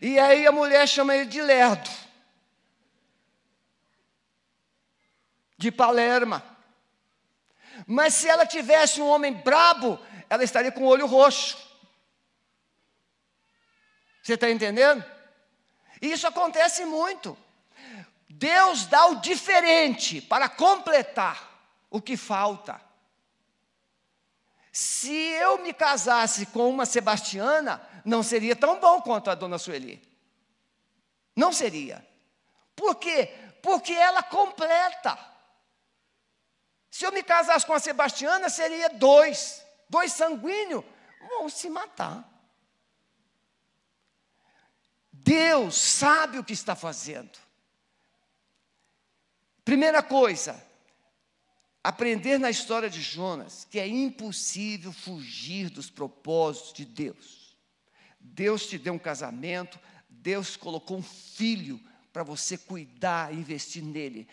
E 0.00 0.18
aí 0.18 0.46
a 0.46 0.52
mulher 0.52 0.86
chama 0.88 1.14
ele 1.14 1.26
de 1.26 1.40
lerdo, 1.40 1.90
de 5.56 5.70
Palerma. 5.70 6.42
Mas 7.86 8.14
se 8.14 8.28
ela 8.28 8.46
tivesse 8.46 9.00
um 9.00 9.08
homem 9.08 9.32
brabo, 9.32 9.98
ela 10.30 10.44
estaria 10.44 10.72
com 10.72 10.84
o 10.84 10.88
olho 10.88 11.06
roxo. 11.06 11.67
Você 14.28 14.34
está 14.34 14.50
entendendo? 14.50 15.02
Isso 16.02 16.26
acontece 16.26 16.84
muito. 16.84 17.34
Deus 18.28 18.84
dá 18.84 19.06
o 19.06 19.22
diferente 19.22 20.20
para 20.20 20.50
completar 20.50 21.48
o 21.88 21.98
que 21.98 22.14
falta. 22.14 22.78
Se 24.70 25.10
eu 25.10 25.62
me 25.62 25.72
casasse 25.72 26.44
com 26.44 26.68
uma 26.68 26.84
Sebastiana, 26.84 27.80
não 28.04 28.22
seria 28.22 28.54
tão 28.54 28.78
bom 28.78 29.00
quanto 29.00 29.30
a 29.30 29.34
dona 29.34 29.56
Sueli. 29.56 29.98
Não 31.34 31.50
seria. 31.50 32.06
Por 32.76 32.96
quê? 32.96 33.34
Porque 33.62 33.94
ela 33.94 34.22
completa. 34.22 35.18
Se 36.90 37.06
eu 37.06 37.12
me 37.12 37.22
casasse 37.22 37.64
com 37.64 37.72
a 37.72 37.80
Sebastiana, 37.80 38.50
seria 38.50 38.90
dois. 38.90 39.64
Dois 39.88 40.12
sanguíneos 40.12 40.84
vão 41.30 41.48
se 41.48 41.70
matar. 41.70 42.37
Deus 45.28 45.76
sabe 45.76 46.38
o 46.38 46.44
que 46.44 46.54
está 46.54 46.74
fazendo. 46.74 47.38
Primeira 49.62 50.02
coisa, 50.02 50.58
aprender 51.84 52.38
na 52.38 52.48
história 52.48 52.88
de 52.88 53.02
Jonas 53.02 53.66
que 53.70 53.78
é 53.78 53.86
impossível 53.86 54.90
fugir 54.90 55.68
dos 55.68 55.90
propósitos 55.90 56.72
de 56.72 56.86
Deus. 56.86 57.54
Deus 58.18 58.66
te 58.66 58.78
deu 58.78 58.94
um 58.94 58.98
casamento, 58.98 59.78
Deus 60.08 60.56
colocou 60.56 60.96
um 60.96 61.02
filho 61.02 61.78
para 62.10 62.22
você 62.22 62.56
cuidar, 62.56 63.34
investir 63.34 63.84
nele. 63.84 64.26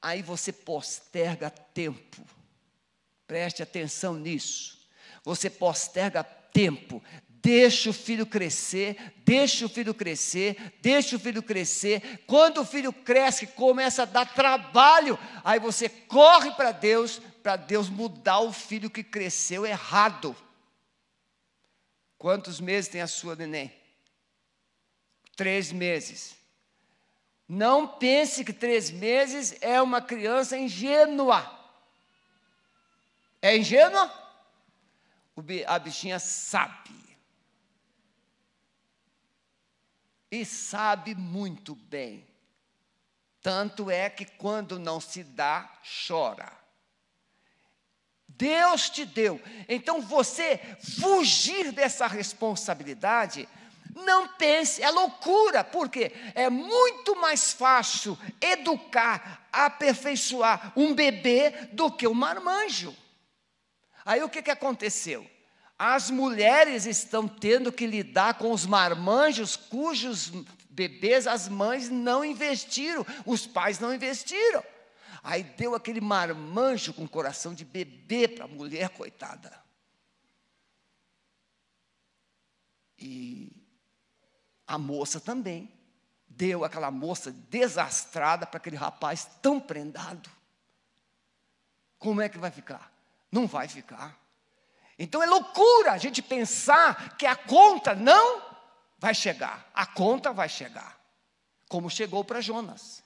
Aí 0.00 0.22
você 0.22 0.52
posterga 0.52 1.50
tempo. 1.50 2.24
Preste 3.26 3.64
atenção 3.64 4.14
nisso. 4.14 4.78
Você 5.24 5.50
posterga 5.50 6.22
tempo, 6.22 7.02
Deixa 7.46 7.90
o 7.90 7.92
filho 7.92 8.26
crescer, 8.26 9.14
deixa 9.18 9.66
o 9.66 9.68
filho 9.68 9.94
crescer, 9.94 10.74
deixa 10.82 11.14
o 11.14 11.18
filho 11.20 11.40
crescer. 11.40 12.24
Quando 12.26 12.62
o 12.62 12.64
filho 12.64 12.92
cresce, 12.92 13.46
começa 13.46 14.02
a 14.02 14.04
dar 14.04 14.34
trabalho, 14.34 15.16
aí 15.44 15.60
você 15.60 15.88
corre 15.88 16.50
para 16.50 16.72
Deus, 16.72 17.20
para 17.44 17.54
Deus 17.54 17.88
mudar 17.88 18.40
o 18.40 18.52
filho 18.52 18.90
que 18.90 19.04
cresceu 19.04 19.64
errado. 19.64 20.34
Quantos 22.18 22.58
meses 22.58 22.90
tem 22.90 23.00
a 23.00 23.06
sua 23.06 23.36
neném? 23.36 23.72
Três 25.36 25.70
meses. 25.70 26.36
Não 27.48 27.86
pense 27.86 28.44
que 28.44 28.52
três 28.52 28.90
meses 28.90 29.54
é 29.60 29.80
uma 29.80 30.02
criança 30.02 30.58
ingênua. 30.58 31.48
É 33.40 33.56
ingênua? 33.56 34.12
A 35.68 35.78
bichinha 35.78 36.18
sabe. 36.18 37.05
E 40.30 40.44
sabe 40.44 41.14
muito 41.14 41.74
bem. 41.74 42.26
Tanto 43.40 43.90
é 43.90 44.10
que 44.10 44.24
quando 44.24 44.78
não 44.78 45.00
se 45.00 45.22
dá, 45.22 45.70
chora. 46.06 46.52
Deus 48.28 48.90
te 48.90 49.04
deu. 49.04 49.40
Então 49.68 50.02
você 50.02 50.58
fugir 51.00 51.72
dessa 51.72 52.06
responsabilidade, 52.06 53.48
não 53.94 54.28
pense, 54.28 54.82
é 54.82 54.90
loucura, 54.90 55.64
porque 55.64 56.12
é 56.34 56.50
muito 56.50 57.16
mais 57.16 57.52
fácil 57.52 58.18
educar, 58.40 59.48
aperfeiçoar 59.50 60.72
um 60.76 60.94
bebê 60.94 61.50
do 61.72 61.90
que 61.90 62.06
um 62.06 62.14
marmanjo. 62.14 62.94
Aí 64.04 64.22
o 64.22 64.28
que, 64.28 64.42
que 64.42 64.50
aconteceu? 64.50 65.28
As 65.78 66.10
mulheres 66.10 66.86
estão 66.86 67.28
tendo 67.28 67.70
que 67.70 67.86
lidar 67.86 68.38
com 68.38 68.50
os 68.50 68.64
marmanjos 68.64 69.56
cujos 69.56 70.32
bebês 70.76 71.26
as 71.26 71.48
mães 71.48 71.88
não 71.88 72.22
investiram, 72.22 73.04
os 73.24 73.46
pais 73.46 73.78
não 73.78 73.94
investiram. 73.94 74.62
Aí 75.22 75.42
deu 75.42 75.74
aquele 75.74 76.00
marmanjo 76.00 76.92
com 76.92 77.08
coração 77.08 77.54
de 77.54 77.64
bebê 77.64 78.28
para 78.28 78.44
a 78.44 78.48
mulher, 78.48 78.90
coitada. 78.90 79.64
E 82.98 83.50
a 84.66 84.78
moça 84.78 85.18
também 85.18 85.72
deu 86.28 86.64
aquela 86.64 86.90
moça 86.90 87.32
desastrada 87.32 88.46
para 88.46 88.58
aquele 88.58 88.76
rapaz 88.76 89.28
tão 89.40 89.58
prendado. 89.58 90.30
como 91.98 92.20
é 92.20 92.28
que 92.28 92.38
vai 92.38 92.50
ficar? 92.50 92.92
Não 93.32 93.46
vai 93.46 93.66
ficar. 93.66 94.25
Então 94.98 95.22
é 95.22 95.26
loucura 95.26 95.92
a 95.92 95.98
gente 95.98 96.22
pensar 96.22 97.16
que 97.16 97.26
a 97.26 97.36
conta 97.36 97.94
não 97.94 98.42
vai 98.98 99.14
chegar. 99.14 99.70
A 99.74 99.86
conta 99.86 100.32
vai 100.32 100.48
chegar, 100.48 100.98
como 101.68 101.90
chegou 101.90 102.24
para 102.24 102.40
Jonas. 102.40 103.02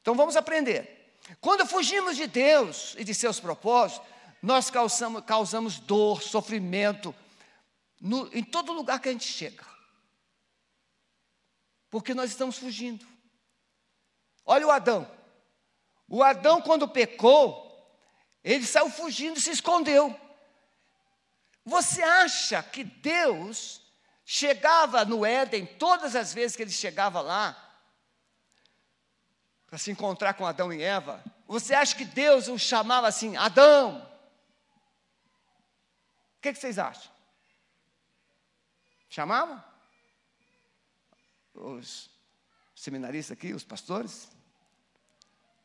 Então 0.00 0.14
vamos 0.14 0.36
aprender. 0.36 1.16
Quando 1.40 1.66
fugimos 1.66 2.16
de 2.16 2.26
Deus 2.26 2.94
e 2.96 3.02
de 3.02 3.12
seus 3.12 3.40
propósitos, 3.40 4.06
nós 4.40 4.70
causamos, 4.70 5.24
causamos 5.24 5.80
dor, 5.80 6.22
sofrimento, 6.22 7.14
no, 8.00 8.30
em 8.36 8.44
todo 8.44 8.72
lugar 8.72 9.00
que 9.00 9.08
a 9.08 9.12
gente 9.12 9.26
chega. 9.26 9.64
Porque 11.90 12.14
nós 12.14 12.30
estamos 12.30 12.56
fugindo. 12.58 13.04
Olha 14.44 14.66
o 14.66 14.70
Adão. 14.70 15.10
O 16.08 16.22
Adão, 16.22 16.62
quando 16.62 16.86
pecou, 16.86 17.66
ele 18.44 18.64
saiu 18.64 18.88
fugindo 18.88 19.38
e 19.38 19.40
se 19.40 19.50
escondeu. 19.50 20.14
Você 21.66 22.00
acha 22.00 22.62
que 22.62 22.84
Deus 22.84 23.82
chegava 24.24 25.04
no 25.04 25.26
Éden, 25.26 25.66
todas 25.66 26.14
as 26.14 26.32
vezes 26.32 26.56
que 26.56 26.62
ele 26.62 26.70
chegava 26.70 27.20
lá, 27.20 27.60
para 29.66 29.76
se 29.76 29.90
encontrar 29.90 30.34
com 30.34 30.46
Adão 30.46 30.72
e 30.72 30.80
Eva, 30.80 31.24
você 31.44 31.74
acha 31.74 31.96
que 31.96 32.04
Deus 32.04 32.46
o 32.46 32.56
chamava 32.56 33.08
assim, 33.08 33.36
Adão? 33.36 34.00
O 36.38 36.40
que, 36.40 36.52
que 36.52 36.58
vocês 36.60 36.78
acham? 36.78 37.10
Chamavam? 39.08 39.62
Os 41.52 42.08
seminaristas 42.76 43.36
aqui, 43.36 43.52
os 43.52 43.64
pastores? 43.64 44.30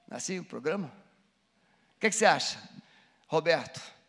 Assim 0.09 0.39
o 0.39 0.45
programa? 0.45 0.91
O 1.95 1.99
que, 1.99 2.09
que 2.09 2.15
você 2.15 2.25
acha, 2.25 2.57
Roberto? 3.27 4.00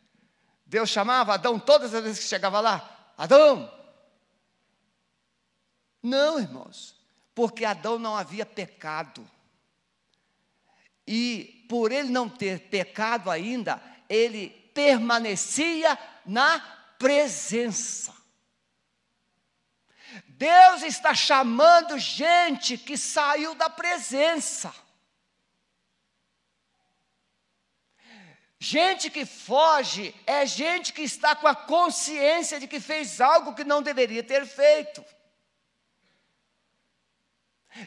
Deus 0.73 0.89
chamava 0.89 1.35
Adão 1.35 1.59
todas 1.59 1.93
as 1.93 2.03
vezes 2.03 2.21
que 2.21 2.31
chegava 2.31 2.59
lá: 2.59 3.13
Adão! 3.19 3.71
Não, 6.03 6.41
irmãos, 6.41 6.97
porque 7.35 7.63
Adão 7.63 7.99
não 7.99 8.17
havia 8.17 8.47
pecado. 8.47 9.31
E 11.07 11.67
por 11.69 11.93
ele 11.93 12.09
não 12.09 12.27
ter 12.27 12.71
pecado 12.71 13.31
ainda, 13.31 13.83
ele 14.09 14.49
permanecia 14.73 15.99
na 16.25 16.59
presença. 16.99 18.15
Deus 20.29 20.83
está 20.83 21.15
chamando 21.15 21.99
gente 21.99 22.79
que 22.79 22.97
saiu 22.97 23.55
da 23.55 23.69
presença. 23.69 24.75
Gente 28.65 29.11
que 29.11 29.27
foge 29.27 30.15
é 30.25 30.47
gente 30.47 30.93
que 30.93 31.03
está 31.03 31.35
com 31.35 31.49
a 31.49 31.55
consciência 31.55 32.61
de 32.61 32.69
que 32.69 32.79
fez 32.79 33.21
algo 33.21 33.57
que 33.57 33.65
não 33.65 33.83
deveria 33.83 34.23
ter 34.23 34.47
feito. 34.47 35.05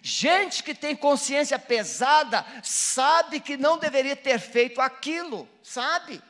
Gente 0.02 0.62
que 0.62 0.76
tem 0.76 0.94
consciência 0.94 1.58
pesada 1.58 2.46
sabe 2.62 3.40
que 3.40 3.56
não 3.56 3.78
deveria 3.78 4.18
ter 4.18 4.38
feito 4.38 4.82
aquilo, 4.82 5.48
sabe? 5.64 6.22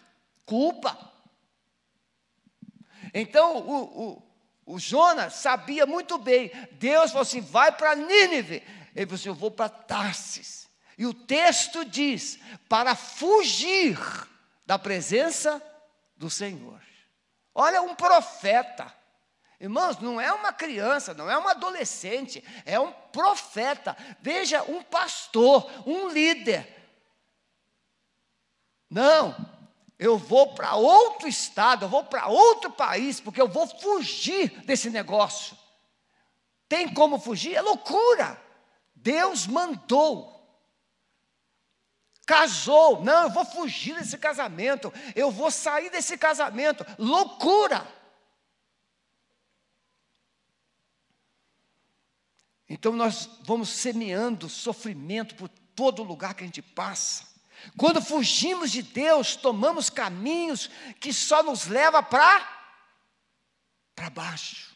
Culpa. 0.46 0.96
Então 3.16 3.58
o, 3.58 4.12
o, 4.68 4.74
o 4.76 4.80
Jonas 4.80 5.34
sabia 5.34 5.88
muito 5.88 6.20
bem. 6.20 6.52
Deus 6.74 7.10
falou 7.10 7.24
assim: 7.24 7.42
vai 7.42 7.72
para 7.72 7.96
Nínive. 7.96 8.62
Ele 8.96 9.08
falou 9.08 9.16
assim: 9.16 9.30
eu 9.30 9.34
vou 9.34 9.50
para 9.50 9.70
Tarsis. 9.70 10.70
E 11.00 11.08
o 11.08 11.16
texto 11.16 11.84
diz: 11.84 12.38
para 12.70 12.94
fugir 12.94 13.98
da 14.66 14.80
presença 14.80 15.62
do 16.16 16.30
Senhor. 16.30 16.82
Olha, 17.54 17.82
um 17.82 17.96
profeta. 17.96 18.94
Irmãos, 19.60 19.98
não 20.00 20.20
é 20.20 20.32
uma 20.34 20.52
criança, 20.52 21.14
não 21.14 21.30
é 21.30 21.38
um 21.38 21.48
adolescente, 21.48 22.44
é 22.66 22.80
um 22.80 22.92
profeta. 22.92 23.96
Veja, 24.22 24.64
um 24.64 24.84
pastor, 24.84 25.72
um 25.88 26.10
líder. 26.10 26.74
Não, 28.90 29.36
eu 29.98 30.18
vou 30.18 30.54
para 30.54 30.76
outro 30.76 31.28
estado, 31.28 31.86
eu 31.86 31.90
vou 31.90 32.04
para 32.04 32.28
outro 32.28 32.72
país, 32.72 33.20
porque 33.20 33.42
eu 33.42 33.48
vou 33.48 33.68
fugir 33.68 34.50
desse 34.66 34.90
negócio. 34.90 35.58
Tem 36.68 36.94
como 36.94 37.20
fugir? 37.20 37.56
É 37.56 37.62
loucura. 37.62 38.42
Deus 38.94 39.48
mandou 39.48 40.35
casou, 42.26 43.04
não, 43.04 43.24
eu 43.24 43.30
vou 43.30 43.46
fugir 43.46 43.96
desse 43.96 44.18
casamento, 44.18 44.92
eu 45.16 45.30
vou 45.30 45.52
sair 45.52 45.90
desse 45.90 46.18
casamento, 46.18 46.86
loucura. 46.98 47.88
Então 52.68 52.94
nós 52.94 53.30
vamos 53.44 53.70
semeando 53.70 54.50
sofrimento 54.50 55.36
por 55.36 55.50
todo 55.76 56.04
lugar 56.04 56.34
que 56.34 56.44
a 56.44 56.48
gente 56.48 56.62
passa. 56.62 57.28
Quando 57.78 58.02
fugimos 58.02 58.72
de 58.72 58.82
Deus, 58.82 59.36
tomamos 59.36 59.90
caminhos 59.90 60.70
que 61.00 61.14
só 61.14 61.44
nos 61.44 61.68
leva 61.68 62.02
para 62.02 62.54
para 63.96 64.10
baixo. 64.10 64.76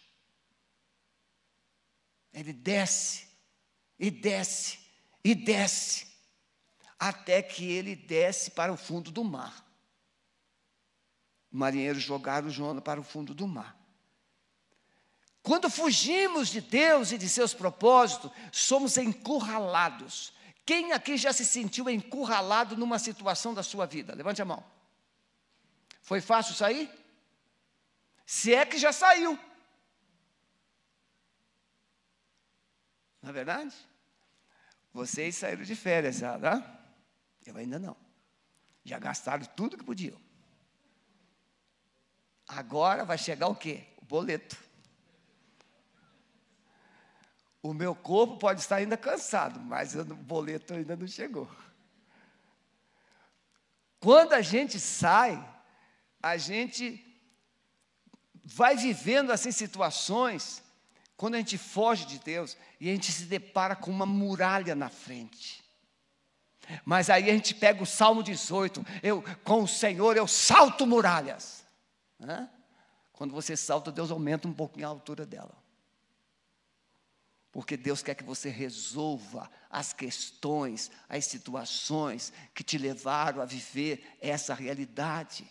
Ele 2.32 2.54
desce 2.54 3.28
e 3.98 4.10
desce 4.10 4.80
e 5.24 5.36
desce 5.36 6.09
até 7.00 7.42
que 7.42 7.72
ele 7.72 7.96
desce 7.96 8.52
para 8.52 8.74
o 8.74 8.78
fundo 8.78 9.10
do 9.10 9.24
mar. 9.24 9.66
O 11.52 11.58
marinheiro 11.58 12.00
jogaram 12.00 12.50
Jonas 12.50 12.84
para 12.84 13.00
o 13.00 13.04
fundo 13.04 13.34
do 13.34 13.48
mar. 13.48 13.80
Quando 15.42 15.70
fugimos 15.70 16.50
de 16.50 16.60
Deus 16.60 17.12
e 17.12 17.18
de 17.18 17.30
seus 17.30 17.54
propósitos, 17.54 18.30
somos 18.52 18.98
encurralados. 18.98 20.34
Quem 20.66 20.92
aqui 20.92 21.18
já 21.18 21.32
se 21.34 21.46
sentiu 21.46 21.90
encurralado 21.90 22.78
numa 22.78 23.00
situação 23.00 23.54
da 23.54 23.64
sua 23.64 23.88
vida? 23.88 24.14
Levante 24.14 24.42
a 24.42 24.46
mão. 24.46 24.64
Foi 26.02 26.22
fácil 26.22 26.54
sair? 26.54 26.92
Se 28.26 28.54
é 28.54 28.66
que 28.66 28.78
já 28.78 28.92
saiu. 28.92 29.40
Não 33.22 33.30
é 33.30 33.34
verdade? 33.34 33.76
Vocês 34.94 35.36
saíram 35.36 35.64
de 35.64 35.76
férias 35.76 36.18
já, 36.18 36.38
tá? 36.38 36.79
Eu 37.50 37.58
ainda 37.58 37.80
não. 37.80 37.98
Já 38.84 39.00
gastaram 39.00 39.44
tudo 39.56 39.78
que 39.78 39.84
podiam. 39.84 40.18
Agora 42.48 43.04
vai 43.04 43.18
chegar 43.18 43.48
o 43.48 43.56
quê? 43.56 43.86
O 43.98 44.06
boleto. 44.06 44.56
O 47.62 47.74
meu 47.74 47.96
corpo 47.96 48.38
pode 48.38 48.62
estar 48.62 48.78
ainda 48.78 48.96
cansado, 48.96 49.60
mas 49.60 49.96
o 49.96 50.06
boleto 50.06 50.74
ainda 50.74 50.96
não 50.96 51.08
chegou. 51.08 51.50
Quando 54.00 54.34
a 54.34 54.42
gente 54.42 54.80
sai, 54.80 55.44
a 56.22 56.38
gente 56.38 57.04
vai 58.44 58.78
vivendo 58.78 59.32
assim 59.32 59.52
situações, 59.52 60.64
quando 61.18 61.36
a 61.36 61.40
gente 61.40 61.58
foge 61.58 62.06
de 62.06 62.20
Deus 62.20 62.56
e 62.80 62.90
a 62.90 62.94
gente 62.94 63.12
se 63.12 63.26
depara 63.26 63.76
com 63.76 63.92
uma 63.92 64.06
muralha 64.06 64.76
na 64.76 64.90
frente. 64.90 65.68
Mas 66.86 67.10
aí 67.10 67.30
a 67.30 67.34
gente 67.34 67.54
pega 67.54 67.82
o 67.82 67.86
Salmo 67.86 68.22
18, 68.24 68.86
eu 69.02 69.24
com 69.44 69.64
o 69.64 69.68
Senhor 69.68 70.16
eu 70.16 70.28
salto 70.28 70.86
muralhas. 70.86 71.66
Quando 73.14 73.34
você 73.34 73.58
salta, 73.58 73.92
Deus 73.92 74.12
aumenta 74.12 74.48
um 74.48 74.54
pouquinho 74.54 74.88
a 74.88 74.90
altura 74.90 75.26
dela. 75.26 75.58
Porque 77.52 77.76
Deus 77.76 78.04
quer 78.04 78.16
que 78.16 78.24
você 78.24 78.50
resolva 78.50 79.50
as 79.70 79.92
questões, 79.92 80.92
as 81.10 81.26
situações 81.26 82.32
que 82.54 82.64
te 82.64 82.78
levaram 82.78 83.42
a 83.42 83.46
viver 83.46 84.18
essa 84.22 84.54
realidade. 84.54 85.50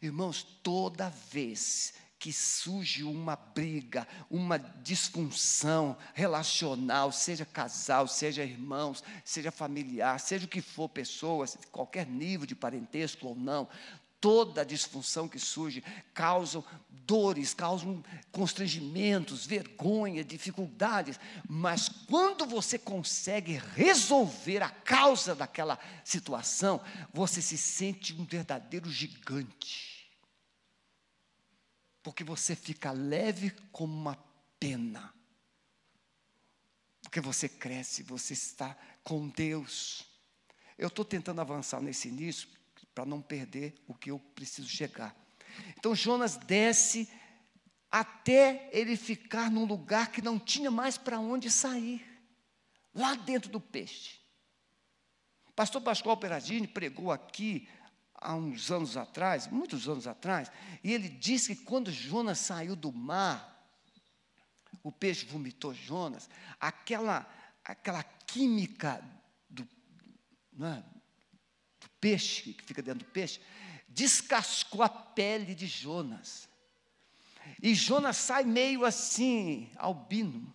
Irmãos, 0.00 0.42
toda 0.42 1.10
vez 1.10 1.92
que 2.20 2.34
surge 2.34 3.02
uma 3.02 3.34
briga, 3.34 4.06
uma 4.30 4.58
disfunção 4.58 5.96
relacional, 6.12 7.10
seja 7.10 7.46
casal, 7.46 8.06
seja 8.06 8.44
irmãos, 8.44 9.02
seja 9.24 9.50
familiar, 9.50 10.20
seja 10.20 10.44
o 10.44 10.48
que 10.48 10.60
for, 10.60 10.86
pessoas, 10.90 11.56
qualquer 11.72 12.06
nível 12.06 12.46
de 12.46 12.54
parentesco 12.54 13.26
ou 13.26 13.34
não, 13.34 13.66
toda 14.20 14.66
disfunção 14.66 15.26
que 15.26 15.38
surge 15.38 15.82
causa 16.12 16.62
dores, 16.90 17.54
causam 17.54 18.04
constrangimentos, 18.30 19.46
vergonha, 19.46 20.22
dificuldades, 20.22 21.18
mas 21.48 21.88
quando 21.88 22.44
você 22.44 22.78
consegue 22.78 23.58
resolver 23.74 24.62
a 24.62 24.68
causa 24.68 25.34
daquela 25.34 25.78
situação, 26.04 26.82
você 27.14 27.40
se 27.40 27.56
sente 27.56 28.12
um 28.12 28.26
verdadeiro 28.26 28.90
gigante 28.90 29.89
porque 32.02 32.24
você 32.24 32.56
fica 32.56 32.92
leve 32.92 33.50
como 33.72 33.92
uma 33.92 34.16
pena. 34.58 35.14
Porque 37.02 37.20
você 37.20 37.48
cresce, 37.48 38.02
você 38.02 38.34
está 38.34 38.76
com 39.02 39.28
Deus. 39.28 40.06
eu 40.78 40.88
estou 40.88 41.04
tentando 41.04 41.40
avançar 41.40 41.80
nesse 41.80 42.08
início 42.08 42.48
para 42.94 43.04
não 43.04 43.20
perder 43.20 43.74
o 43.86 43.94
que 43.94 44.10
eu 44.10 44.18
preciso 44.18 44.68
chegar. 44.68 45.14
Então 45.76 45.94
Jonas 45.94 46.36
desce 46.36 47.10
até 47.90 48.70
ele 48.72 48.96
ficar 48.96 49.50
num 49.50 49.64
lugar 49.64 50.12
que 50.12 50.22
não 50.22 50.38
tinha 50.38 50.70
mais 50.70 50.96
para 50.96 51.18
onde 51.18 51.50
sair, 51.50 52.06
lá 52.94 53.14
dentro 53.14 53.50
do 53.50 53.60
peixe. 53.60 54.20
Pastor 55.56 55.82
Pascoal 55.82 56.16
Peradini 56.16 56.66
pregou 56.66 57.10
aqui 57.10 57.68
há 58.20 58.34
uns 58.34 58.70
anos 58.70 58.96
atrás, 58.96 59.46
muitos 59.46 59.88
anos 59.88 60.06
atrás, 60.06 60.50
e 60.84 60.92
ele 60.92 61.08
disse 61.08 61.56
que 61.56 61.64
quando 61.64 61.90
Jonas 61.90 62.38
saiu 62.38 62.76
do 62.76 62.92
mar, 62.92 63.50
o 64.82 64.92
peixe 64.92 65.24
vomitou 65.26 65.72
Jonas, 65.74 66.28
aquela, 66.58 67.26
aquela 67.64 68.02
química 68.02 69.02
do, 69.48 69.66
é, 70.64 70.82
do 71.80 71.88
peixe, 72.00 72.52
que 72.52 72.64
fica 72.64 72.82
dentro 72.82 73.06
do 73.06 73.10
peixe, 73.10 73.40
descascou 73.88 74.82
a 74.82 74.88
pele 74.88 75.54
de 75.54 75.66
Jonas. 75.66 76.48
E 77.62 77.74
Jonas 77.74 78.16
sai 78.16 78.44
meio 78.44 78.84
assim, 78.84 79.70
albino. 79.76 80.54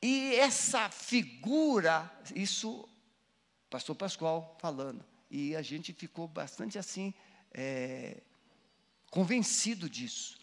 E 0.00 0.34
essa 0.34 0.88
figura, 0.88 2.10
isso, 2.34 2.88
pastor 3.72 3.96
Pascoal 3.96 4.54
falando, 4.60 5.02
e 5.30 5.56
a 5.56 5.62
gente 5.62 5.94
ficou 5.94 6.28
bastante 6.28 6.78
assim, 6.78 7.14
é, 7.54 8.18
convencido 9.10 9.88
disso. 9.88 10.38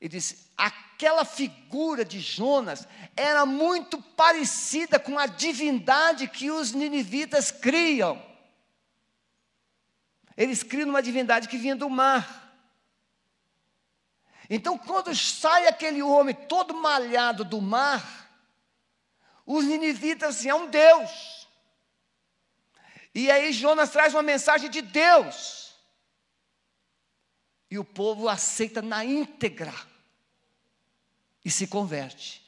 Ele 0.00 0.08
disse: 0.08 0.50
aquela 0.56 1.26
figura 1.26 2.02
de 2.02 2.18
Jonas 2.18 2.88
era 3.14 3.44
muito 3.44 4.00
parecida 4.00 4.98
com 4.98 5.18
a 5.18 5.26
divindade 5.26 6.28
que 6.28 6.50
os 6.50 6.72
ninivitas 6.72 7.50
criam. 7.50 8.24
Eles 10.34 10.62
criam 10.62 10.88
uma 10.88 11.02
divindade 11.02 11.48
que 11.48 11.58
vinha 11.58 11.76
do 11.76 11.90
mar. 11.90 12.58
Então, 14.48 14.78
quando 14.78 15.14
sai 15.14 15.66
aquele 15.66 16.02
homem 16.02 16.34
todo 16.34 16.74
malhado 16.74 17.44
do 17.44 17.60
mar, 17.60 18.30
os 19.44 19.66
ninivitas 19.66 20.36
assim, 20.36 20.48
é 20.48 20.54
um 20.54 20.70
Deus. 20.70 21.45
E 23.16 23.30
aí 23.30 23.50
Jonas 23.50 23.88
traz 23.88 24.12
uma 24.12 24.22
mensagem 24.22 24.68
de 24.68 24.82
Deus. 24.82 25.74
E 27.70 27.78
o 27.78 27.84
povo 27.84 28.28
aceita 28.28 28.82
na 28.82 29.06
íntegra 29.06 29.72
e 31.42 31.50
se 31.50 31.66
converte. 31.66 32.42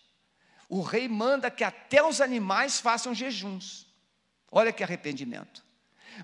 O 0.68 0.82
rei 0.82 1.08
manda 1.08 1.50
que 1.50 1.64
até 1.64 2.04
os 2.04 2.20
animais 2.20 2.80
façam 2.80 3.14
jejuns. 3.14 3.86
Olha 4.52 4.70
que 4.70 4.82
arrependimento. 4.82 5.64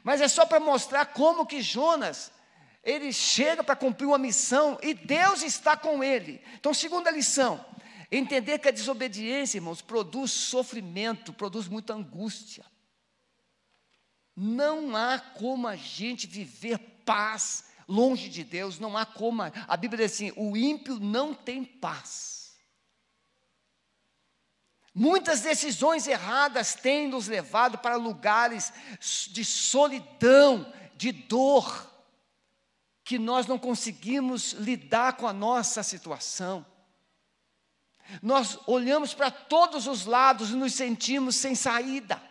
Mas 0.02 0.20
é 0.20 0.28
só 0.28 0.44
para 0.44 0.60
mostrar 0.60 1.06
como 1.06 1.46
que 1.46 1.62
Jonas 1.62 2.30
ele 2.82 3.14
chega 3.14 3.64
para 3.64 3.74
cumprir 3.74 4.04
uma 4.04 4.18
missão 4.18 4.78
e 4.82 4.92
Deus 4.92 5.42
está 5.42 5.74
com 5.74 6.04
ele. 6.04 6.44
Então, 6.56 6.74
segunda 6.74 7.10
lição, 7.10 7.64
entender 8.12 8.58
que 8.58 8.68
a 8.68 8.72
desobediência, 8.72 9.56
irmãos, 9.56 9.80
produz 9.80 10.30
sofrimento, 10.30 11.32
produz 11.32 11.66
muita 11.66 11.94
angústia. 11.94 12.62
Não 14.36 14.96
há 14.96 15.18
como 15.18 15.68
a 15.68 15.76
gente 15.76 16.26
viver 16.26 16.78
paz 17.04 17.64
longe 17.86 18.28
de 18.28 18.42
Deus, 18.42 18.78
não 18.78 18.96
há 18.96 19.06
como. 19.06 19.42
A 19.42 19.76
Bíblia 19.76 20.06
diz 20.06 20.14
assim: 20.14 20.32
o 20.36 20.56
ímpio 20.56 20.98
não 20.98 21.34
tem 21.34 21.64
paz. 21.64 22.56
Muitas 24.94 25.40
decisões 25.40 26.06
erradas 26.06 26.74
têm 26.76 27.08
nos 27.08 27.26
levado 27.26 27.78
para 27.78 27.96
lugares 27.96 28.72
de 29.30 29.44
solidão, 29.44 30.72
de 30.96 31.10
dor 31.10 31.90
que 33.02 33.18
nós 33.18 33.46
não 33.46 33.58
conseguimos 33.58 34.52
lidar 34.52 35.16
com 35.16 35.26
a 35.26 35.32
nossa 35.32 35.82
situação. 35.82 36.64
Nós 38.22 38.58
olhamos 38.66 39.14
para 39.14 39.30
todos 39.30 39.86
os 39.86 40.06
lados 40.06 40.50
e 40.50 40.54
nos 40.54 40.74
sentimos 40.74 41.36
sem 41.36 41.54
saída. 41.54 42.22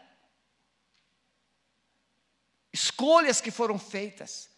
Escolhas 2.73 3.39
que 3.39 3.51
foram 3.51 3.77
feitas. 3.77 4.49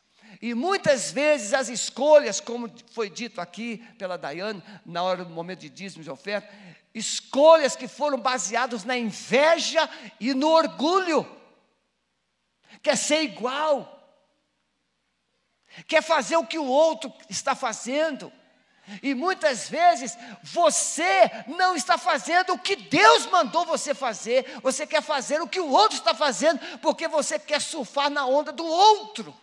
E 0.41 0.53
muitas 0.53 1.11
vezes 1.11 1.53
as 1.53 1.67
escolhas, 1.69 2.39
como 2.39 2.71
foi 2.91 3.09
dito 3.09 3.41
aqui 3.41 3.77
pela 3.97 4.17
Daiane, 4.17 4.63
na 4.85 5.03
hora 5.03 5.25
do 5.25 5.29
momento 5.29 5.59
de 5.59 5.69
dízimo 5.69 6.03
de 6.03 6.09
oferta, 6.09 6.49
escolhas 6.93 7.75
que 7.75 7.87
foram 7.87 8.17
baseadas 8.19 8.85
na 8.85 8.97
inveja 8.97 9.89
e 10.19 10.33
no 10.33 10.49
orgulho. 10.49 11.29
Quer 12.81 12.97
ser 12.97 13.21
igual, 13.21 13.91
quer 15.87 16.01
fazer 16.01 16.37
o 16.37 16.47
que 16.47 16.57
o 16.57 16.65
outro 16.65 17.13
está 17.29 17.53
fazendo. 17.53 18.31
E 19.01 19.15
muitas 19.15 19.67
vezes 19.67 20.15
você 20.43 21.29
não 21.47 21.75
está 21.75 21.97
fazendo 21.97 22.53
o 22.53 22.59
que 22.59 22.75
Deus 22.75 23.25
mandou 23.27 23.65
você 23.65 23.93
fazer, 23.93 24.59
você 24.61 24.85
quer 24.85 25.01
fazer 25.01 25.41
o 25.41 25.47
que 25.47 25.59
o 25.59 25.71
outro 25.71 25.97
está 25.97 26.13
fazendo, 26.13 26.59
porque 26.79 27.07
você 27.07 27.39
quer 27.39 27.61
surfar 27.61 28.09
na 28.09 28.25
onda 28.25 28.51
do 28.51 28.65
outro. 28.65 29.35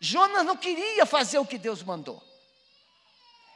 Jonas 0.00 0.44
não 0.44 0.56
queria 0.56 1.06
fazer 1.06 1.38
o 1.38 1.46
que 1.46 1.56
Deus 1.56 1.82
mandou, 1.82 2.20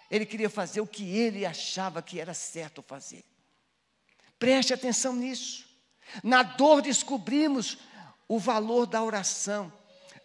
ele 0.08 0.24
queria 0.24 0.48
fazer 0.48 0.80
o 0.80 0.86
que 0.86 1.16
ele 1.16 1.44
achava 1.44 2.00
que 2.00 2.20
era 2.20 2.32
certo 2.32 2.82
fazer. 2.82 3.24
Preste 4.38 4.72
atenção 4.72 5.14
nisso. 5.14 5.66
Na 6.22 6.42
dor 6.42 6.82
descobrimos 6.82 7.78
o 8.28 8.38
valor 8.38 8.86
da 8.86 9.02
oração. 9.02 9.72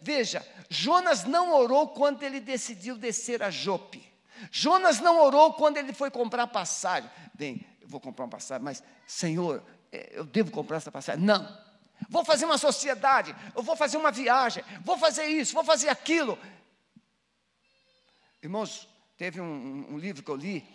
Veja, 0.02 0.44
Jonas 0.68 1.22
não 1.24 1.52
orou 1.54 1.88
quando 1.88 2.24
ele 2.24 2.40
decidiu 2.40 2.96
descer 2.96 3.40
a 3.40 3.50
Jope. 3.50 4.02
Jonas 4.50 4.98
não 4.98 5.20
orou 5.20 5.54
quando 5.54 5.76
ele 5.76 5.92
foi 5.92 6.10
comprar 6.10 6.48
passagem. 6.48 7.08
Bem, 7.32 7.64
eu 7.80 7.86
vou 7.86 8.00
comprar 8.00 8.24
uma 8.24 8.30
passagem, 8.30 8.64
mas, 8.64 8.82
Senhor, 9.06 9.62
é, 9.92 10.10
eu 10.12 10.24
devo 10.24 10.50
comprar 10.50 10.78
essa 10.78 10.90
passagem? 10.90 11.24
Não. 11.24 11.46
Vou 12.08 12.24
fazer 12.24 12.44
uma 12.44 12.58
sociedade, 12.58 13.34
eu 13.54 13.62
vou 13.62 13.76
fazer 13.76 13.96
uma 13.96 14.10
viagem, 14.10 14.64
vou 14.84 14.98
fazer 14.98 15.24
isso, 15.26 15.54
vou 15.54 15.62
fazer 15.62 15.88
aquilo. 15.88 16.36
Irmãos, 18.42 18.88
teve 19.16 19.40
um, 19.40 19.86
um 19.88 19.98
livro 19.98 20.20
que 20.20 20.30
eu 20.30 20.34
li 20.34 20.66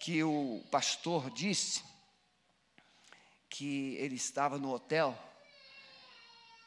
que 0.00 0.22
o 0.22 0.62
pastor 0.70 1.30
disse 1.30 1.82
que 3.48 3.94
ele 3.94 4.16
estava 4.16 4.58
no 4.58 4.70
hotel 4.70 5.18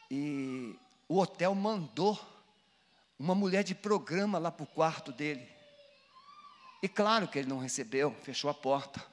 e 0.09 0.75
o 1.09 1.17
hotel 1.17 1.55
mandou 1.55 2.17
uma 3.17 3.33
mulher 3.33 3.63
de 3.63 3.73
programa 3.73 4.37
lá 4.37 4.51
para 4.51 4.63
o 4.63 4.67
quarto 4.67 5.11
dele. 5.11 5.45
E 6.83 6.87
claro 6.87 7.27
que 7.27 7.39
ele 7.39 7.49
não 7.49 7.57
recebeu, 7.57 8.15
fechou 8.21 8.49
a 8.49 8.53
porta. 8.53 9.03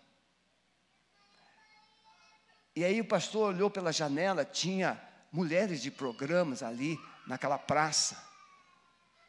E 2.77 2.85
aí 2.85 3.01
o 3.01 3.05
pastor 3.05 3.55
olhou 3.55 3.71
pela 3.71 3.91
janela, 3.91 4.45
tinha 4.45 5.03
mulheres 5.33 5.81
de 5.81 5.91
programas 5.91 6.63
ali 6.63 6.99
naquela 7.27 7.59
praça. 7.59 8.23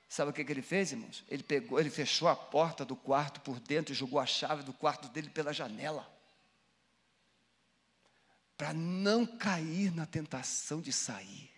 Sabe 0.10 0.32
o 0.32 0.34
que, 0.34 0.44
que 0.44 0.52
ele 0.52 0.62
fez, 0.62 0.92
irmãos? 0.92 1.24
Ele 1.30 1.44
pegou, 1.44 1.80
ele 1.80 1.90
fechou 1.90 2.28
a 2.28 2.36
porta 2.36 2.84
do 2.84 2.96
quarto 2.96 3.40
por 3.40 3.62
dentro 3.62 3.94
e 3.94 3.96
jogou 3.96 4.20
a 4.20 4.26
chave 4.26 4.64
do 4.64 4.74
quarto 4.74 5.08
dele 5.08 5.30
pela 5.30 5.54
janela. 5.54 6.06
Para 8.58 8.74
não 8.74 9.26
cair 9.26 9.94
na 9.96 10.06
tentação 10.06 10.82
de 10.82 10.92
sair. 10.92 11.57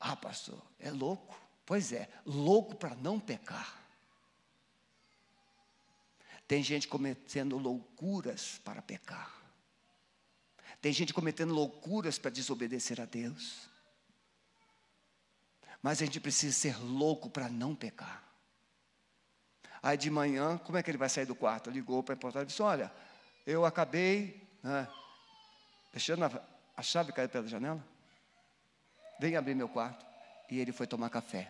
Ah, 0.00 0.16
pastor, 0.16 0.60
é 0.78 0.90
louco. 0.90 1.38
Pois 1.66 1.92
é, 1.92 2.08
louco 2.24 2.74
para 2.74 2.94
não 2.96 3.20
pecar. 3.20 3.78
Tem 6.48 6.62
gente 6.64 6.88
cometendo 6.88 7.56
loucuras 7.58 8.60
para 8.64 8.82
pecar. 8.82 9.32
Tem 10.80 10.92
gente 10.92 11.12
cometendo 11.12 11.54
loucuras 11.54 12.18
para 12.18 12.30
desobedecer 12.30 13.00
a 13.00 13.04
Deus. 13.04 13.68
Mas 15.82 16.02
a 16.02 16.06
gente 16.06 16.18
precisa 16.18 16.56
ser 16.56 16.76
louco 16.78 17.30
para 17.30 17.48
não 17.48 17.74
pecar. 17.74 18.24
Aí 19.82 19.96
de 19.96 20.10
manhã, 20.10 20.58
como 20.58 20.76
é 20.76 20.82
que 20.82 20.90
ele 20.90 20.98
vai 20.98 21.08
sair 21.08 21.26
do 21.26 21.34
quarto? 21.34 21.70
Ligou 21.70 22.02
para 22.02 22.14
a 22.14 22.18
porta 22.18 22.42
e 22.42 22.46
disse: 22.46 22.62
Olha, 22.62 22.92
eu 23.46 23.64
acabei 23.64 24.46
né, 24.62 24.88
deixando 25.92 26.24
a, 26.24 26.42
a 26.76 26.82
chave 26.82 27.12
cair 27.12 27.28
pela 27.28 27.46
janela. 27.46 27.82
Vem 29.20 29.36
abrir 29.36 29.54
meu 29.54 29.68
quarto. 29.68 30.04
E 30.50 30.58
ele 30.58 30.72
foi 30.72 30.86
tomar 30.86 31.10
café. 31.10 31.48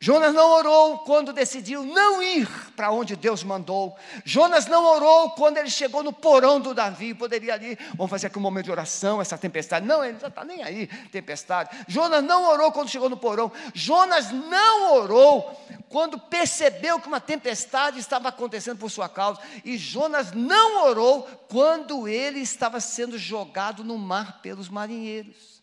Jonas 0.00 0.34
não 0.34 0.50
orou 0.50 0.98
quando 0.98 1.32
decidiu 1.32 1.82
não 1.82 2.22
ir 2.22 2.46
para 2.76 2.90
onde 2.90 3.16
Deus 3.16 3.42
mandou. 3.42 3.96
Jonas 4.22 4.66
não 4.66 4.84
orou 4.84 5.30
quando 5.30 5.56
ele 5.56 5.70
chegou 5.70 6.02
no 6.02 6.12
porão 6.12 6.60
do 6.60 6.74
Davi. 6.74 7.14
Poderia 7.14 7.54
ali, 7.54 7.78
vamos 7.94 8.10
fazer 8.10 8.26
aqui 8.26 8.36
um 8.36 8.42
momento 8.42 8.66
de 8.66 8.72
oração, 8.72 9.22
essa 9.22 9.38
tempestade. 9.38 9.86
Não, 9.86 10.04
ele 10.04 10.18
já 10.18 10.28
está 10.28 10.44
nem 10.44 10.62
aí, 10.62 10.88
tempestade. 11.10 11.70
Jonas 11.88 12.22
não 12.22 12.44
orou 12.50 12.70
quando 12.72 12.90
chegou 12.90 13.08
no 13.08 13.16
porão. 13.16 13.50
Jonas 13.72 14.30
não 14.30 14.94
orou 14.94 15.58
quando 15.88 16.18
percebeu 16.18 17.00
que 17.00 17.08
uma 17.08 17.20
tempestade 17.20 17.98
estava 18.00 18.28
acontecendo 18.28 18.76
por 18.76 18.90
sua 18.90 19.08
causa, 19.08 19.40
e 19.64 19.78
Jonas 19.78 20.32
não 20.32 20.84
orou 20.86 21.22
quando 21.48 22.08
ele 22.08 22.40
estava 22.40 22.80
sendo 22.80 23.16
jogado 23.16 23.84
no 23.84 23.96
mar 23.96 24.42
pelos 24.42 24.68
marinheiros. 24.68 25.53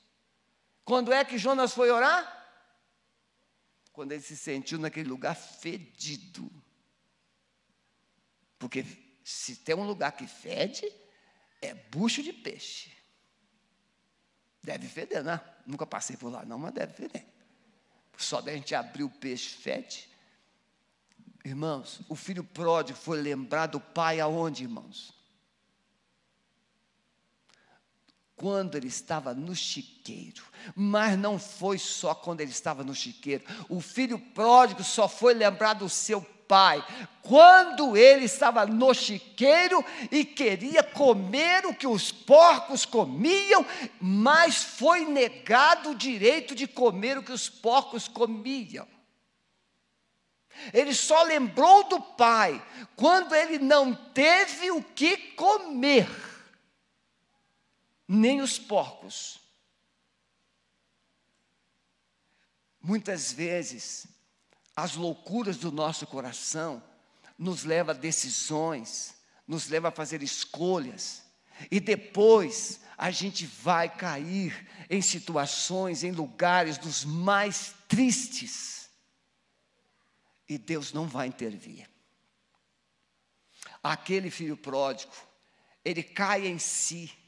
Quando 0.84 1.13
é 1.13 1.24
que 1.24 1.38
Jonas 1.38 1.74
foi 1.74 1.91
orar? 1.91 2.39
Quando 3.94 4.12
ele 4.12 4.22
se 4.22 4.38
sentiu 4.38 4.80
naquele 4.80 5.10
lugar 5.10 5.36
fedido. 5.36 6.52
Porque 8.58 8.86
se 9.24 9.58
tem 9.58 9.76
um 9.76 9.86
lugar 9.86 10.12
que 10.13 10.28
fede, 10.28 10.86
é 11.62 11.74
bucho 11.74 12.24
de 12.24 12.34
peixe. 12.34 12.91
Deve 14.63 14.88
feder, 14.88 15.24
né? 15.24 15.41
Nunca 15.65 15.86
passei 15.86 16.15
por 16.15 16.32
lá, 16.32 16.46
não, 16.46 16.58
mas 16.58 16.74
deve 16.74 16.94
feder. 16.94 17.26
Só 18.17 18.41
da 18.41 18.54
gente 18.54 18.76
abrir 18.76 19.04
o 19.04 19.10
peixe 19.10 19.50
fede. 19.50 20.10
Irmãos, 21.44 22.02
o 22.08 22.15
filho 22.15 22.44
pródigo 22.44 22.98
foi 22.98 23.20
lembrar 23.20 23.65
do 23.65 23.80
pai 23.80 24.20
aonde, 24.20 24.63
irmãos? 24.63 25.21
Quando 28.42 28.76
ele 28.76 28.88
estava 28.88 29.36
no 29.36 29.56
chiqueiro. 29.56 30.44
Mas 30.76 31.16
não 31.16 31.38
foi 31.38 31.78
só 31.78 32.16
quando 32.16 32.42
ele 32.42 32.50
estava 32.50 32.84
no 32.84 32.96
chiqueiro. 32.96 33.44
O 33.70 33.80
filho 33.80 34.18
pródigo 34.18 34.84
só 34.84 35.08
foi 35.08 35.36
lembrar 35.36 35.76
do 35.76 35.88
seu 35.88 36.26
pai, 36.52 36.84
quando 37.22 37.96
ele 37.96 38.26
estava 38.26 38.66
no 38.66 38.94
chiqueiro 38.94 39.86
e 40.12 40.26
queria 40.26 40.84
comer 40.84 41.66
o 41.66 41.74
que 41.74 41.88
os 41.88 42.12
porcos 42.12 42.86
comiam, 42.86 43.66
mas 44.02 44.58
foi 44.62 45.06
negado 45.06 45.92
o 45.92 45.96
direito 45.96 46.54
de 46.54 46.68
comer 46.68 47.18
o 47.18 47.24
que 47.24 47.32
os 47.32 47.48
porcos 47.48 48.10
comiam. 48.10 48.86
Ele 50.74 50.94
só 50.94 51.24
lembrou 51.24 51.86
do 51.86 52.02
pai 52.02 52.62
quando 52.98 53.34
ele 53.34 53.58
não 53.58 53.94
teve 53.94 54.72
o 54.72 54.84
que 54.84 55.16
comer, 55.18 56.06
nem 58.12 58.41
os 58.41 58.60
porcos. 58.60 59.39
Muitas 62.82 63.32
vezes, 63.32 64.06
as 64.76 64.95
loucuras 64.95 65.56
do 65.56 65.71
nosso 65.71 66.06
coração 66.06 66.84
nos 67.38 67.63
leva 67.63 67.91
a 67.91 67.95
decisões, 67.95 69.15
nos 69.47 69.69
leva 69.69 69.88
a 69.88 69.91
fazer 69.91 70.21
escolhas, 70.21 71.24
e 71.69 71.80
depois 71.80 72.82
a 72.97 73.12
gente 73.12 73.45
vai 73.45 73.88
cair 73.88 74.67
em 74.89 75.02
situações, 75.02 76.04
em 76.04 76.12
lugares 76.12 76.78
dos 76.78 77.06
mais 77.06 77.74
tristes, 77.88 78.89
e 80.50 80.58
Deus 80.58 80.91
não 80.91 81.08
vai 81.08 81.28
intervir. 81.28 81.89
Aquele 83.82 84.30
filho 84.30 84.58
pródigo, 84.58 85.13
ele 85.86 86.04
cai 86.04 86.45
em 86.45 86.60
si, 86.60 87.21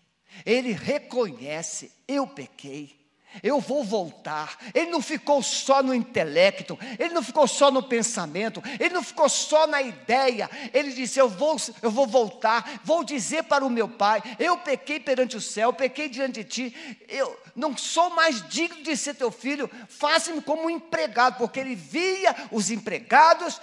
ele 0.45 0.71
reconhece: 0.71 1.91
eu 2.07 2.27
pequei, 2.27 3.03
eu 3.41 3.59
vou 3.59 3.83
voltar. 3.83 4.57
Ele 4.73 4.91
não 4.91 5.01
ficou 5.01 5.41
só 5.41 5.81
no 5.81 5.93
intelecto, 5.93 6.77
ele 6.99 7.13
não 7.13 7.23
ficou 7.23 7.47
só 7.47 7.71
no 7.71 7.81
pensamento, 7.81 8.61
ele 8.79 8.93
não 8.93 9.03
ficou 9.03 9.27
só 9.27 9.65
na 9.65 9.81
ideia. 9.81 10.49
Ele 10.73 10.91
disse: 10.91 11.19
Eu 11.19 11.29
vou, 11.29 11.57
eu 11.81 11.89
vou 11.89 12.05
voltar, 12.05 12.81
vou 12.83 13.03
dizer 13.03 13.43
para 13.43 13.65
o 13.65 13.69
meu 13.69 13.87
pai: 13.87 14.21
Eu 14.37 14.57
pequei 14.57 14.99
perante 14.99 15.37
o 15.37 15.41
céu, 15.41 15.73
pequei 15.73 16.09
diante 16.09 16.43
de 16.43 16.49
ti, 16.49 16.97
eu 17.07 17.39
não 17.55 17.75
sou 17.75 18.09
mais 18.09 18.47
digno 18.49 18.83
de 18.83 18.95
ser 18.95 19.15
teu 19.15 19.31
filho, 19.31 19.69
faça-me 19.87 20.41
como 20.41 20.63
um 20.63 20.69
empregado, 20.69 21.37
porque 21.37 21.59
ele 21.59 21.75
via 21.75 22.35
os 22.51 22.69
empregados 22.69 23.59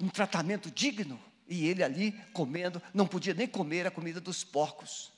um 0.00 0.08
tratamento 0.08 0.70
digno, 0.70 1.20
e 1.46 1.68
ele 1.68 1.82
ali 1.82 2.12
comendo, 2.32 2.80
não 2.94 3.06
podia 3.06 3.34
nem 3.34 3.46
comer 3.46 3.86
a 3.86 3.90
comida 3.90 4.20
dos 4.20 4.42
porcos. 4.42 5.09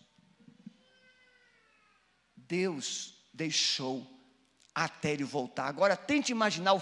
Deus 2.53 3.15
deixou 3.33 4.07
até 4.75 5.13
ele 5.13 5.25
voltar. 5.25 5.69
Agora 5.69 5.97
tente 5.97 6.33
imaginar 6.33 6.75
o, 6.75 6.81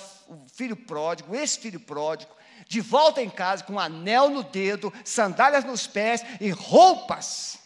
filho 0.53 0.75
pródigo, 0.75 1.33
esse 1.33 1.61
filho 1.61 1.79
pródigo, 1.79 2.35
de 2.67 2.81
volta 2.81 3.23
em 3.23 3.31
casa 3.31 3.63
com 3.63 3.75
um 3.75 3.79
anel 3.79 4.31
no 4.31 4.43
dedo, 4.43 4.93
sandálias 5.05 5.63
nos 5.63 5.87
pés 5.87 6.23
e 6.41 6.51
roupas, 6.51 7.61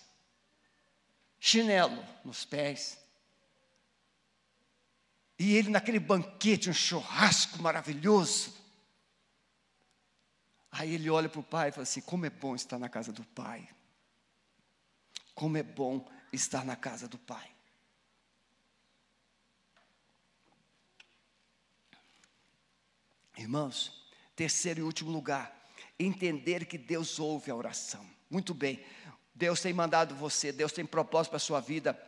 chinelo 1.40 2.04
nos 2.22 2.44
pés. 2.44 2.98
E 5.38 5.56
ele 5.56 5.70
naquele 5.70 5.98
banquete, 5.98 6.68
um 6.68 6.74
churrasco 6.74 7.62
maravilhoso. 7.62 8.52
Aí 10.70 10.92
ele 10.92 11.08
olha 11.08 11.30
para 11.30 11.40
o 11.40 11.42
pai 11.42 11.70
e 11.70 11.72
fala 11.72 11.84
assim: 11.84 12.02
Como 12.02 12.26
é 12.26 12.30
bom 12.30 12.54
estar 12.54 12.78
na 12.78 12.90
casa 12.90 13.10
do 13.10 13.24
pai. 13.24 13.66
Como 15.34 15.56
é 15.56 15.62
bom 15.62 16.06
estar 16.30 16.66
na 16.66 16.76
casa 16.76 17.08
do 17.08 17.18
pai. 17.18 17.53
Irmãos, 23.36 23.92
terceiro 24.36 24.80
e 24.80 24.82
último 24.82 25.10
lugar, 25.10 25.54
entender 25.98 26.66
que 26.66 26.78
Deus 26.78 27.18
ouve 27.18 27.50
a 27.50 27.56
oração. 27.56 28.04
Muito 28.30 28.54
bem, 28.54 28.82
Deus 29.34 29.60
tem 29.60 29.72
mandado 29.72 30.14
você, 30.14 30.52
Deus 30.52 30.72
tem 30.72 30.86
propósito 30.86 31.30
para 31.30 31.38
a 31.38 31.40
sua 31.40 31.60
vida, 31.60 31.98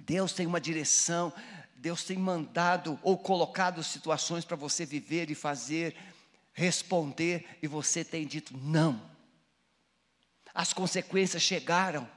Deus 0.00 0.32
tem 0.32 0.46
uma 0.46 0.60
direção, 0.60 1.32
Deus 1.76 2.04
tem 2.04 2.16
mandado 2.16 2.98
ou 3.02 3.18
colocado 3.18 3.82
situações 3.82 4.44
para 4.44 4.56
você 4.56 4.86
viver 4.86 5.30
e 5.30 5.34
fazer, 5.34 5.94
responder, 6.52 7.58
e 7.62 7.66
você 7.66 8.04
tem 8.04 8.26
dito 8.26 8.56
não. 8.56 9.10
As 10.54 10.72
consequências 10.72 11.42
chegaram, 11.42 12.08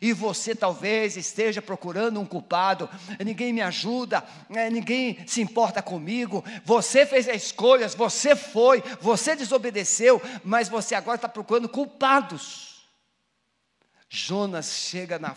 e 0.00 0.12
você 0.12 0.54
talvez 0.54 1.16
esteja 1.16 1.62
procurando 1.62 2.20
um 2.20 2.26
culpado, 2.26 2.88
ninguém 3.24 3.52
me 3.52 3.60
ajuda, 3.60 4.24
né, 4.48 4.70
ninguém 4.70 5.26
se 5.26 5.40
importa 5.40 5.82
comigo. 5.82 6.44
Você 6.64 7.06
fez 7.06 7.28
as 7.28 7.42
escolhas, 7.42 7.94
você 7.94 8.34
foi, 8.34 8.82
você 9.00 9.36
desobedeceu, 9.36 10.20
mas 10.42 10.68
você 10.68 10.94
agora 10.94 11.16
está 11.16 11.28
procurando 11.28 11.68
culpados. 11.68 12.86
Jonas 14.08 14.70
chega 14.70 15.18
na 15.18 15.36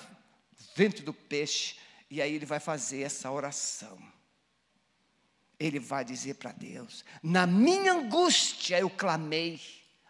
ventre 0.76 1.04
do 1.04 1.14
peixe 1.14 1.76
e 2.10 2.22
aí 2.22 2.34
ele 2.34 2.46
vai 2.46 2.60
fazer 2.60 3.02
essa 3.02 3.32
oração. 3.32 3.98
Ele 5.60 5.80
vai 5.80 6.06
dizer 6.06 6.36
para 6.36 6.52
Deus: 6.52 7.04
Na 7.24 7.48
minha 7.48 7.94
angústia 7.94 8.80
eu 8.80 8.90
clamei 8.90 9.60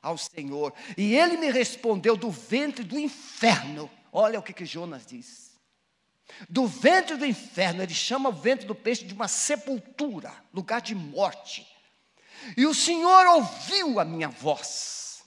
ao 0.02 0.18
Senhor, 0.18 0.74
e 0.98 1.16
ele 1.16 1.38
me 1.38 1.50
respondeu 1.50 2.16
do 2.16 2.30
ventre 2.30 2.84
do 2.84 3.00
inferno 3.00 3.90
Olha 4.20 4.40
o 4.40 4.42
que, 4.42 4.52
que 4.52 4.66
Jonas 4.66 5.06
diz. 5.06 5.56
Do 6.50 6.66
ventre 6.66 7.16
do 7.18 7.24
inferno, 7.24 7.84
ele 7.84 7.94
chama 7.94 8.30
o 8.30 8.32
ventre 8.34 8.66
do 8.66 8.74
peixe 8.74 9.06
de 9.06 9.14
uma 9.14 9.28
sepultura, 9.28 10.34
lugar 10.52 10.82
de 10.82 10.96
morte. 10.96 11.68
E 12.58 12.66
o 12.66 12.74
Senhor 12.74 13.28
ouviu 13.28 14.00
a 14.00 14.04
minha 14.04 14.28
voz. 14.28 15.24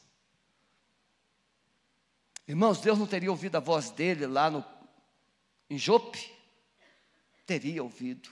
Irmãos, 2.48 2.80
Deus 2.80 2.98
não 2.98 3.06
teria 3.06 3.30
ouvido 3.30 3.54
a 3.54 3.60
voz 3.60 3.90
dele 3.90 4.26
lá 4.26 4.50
no, 4.50 4.64
em 5.70 5.78
Jope? 5.78 6.28
Teria 7.46 7.84
ouvido. 7.84 8.28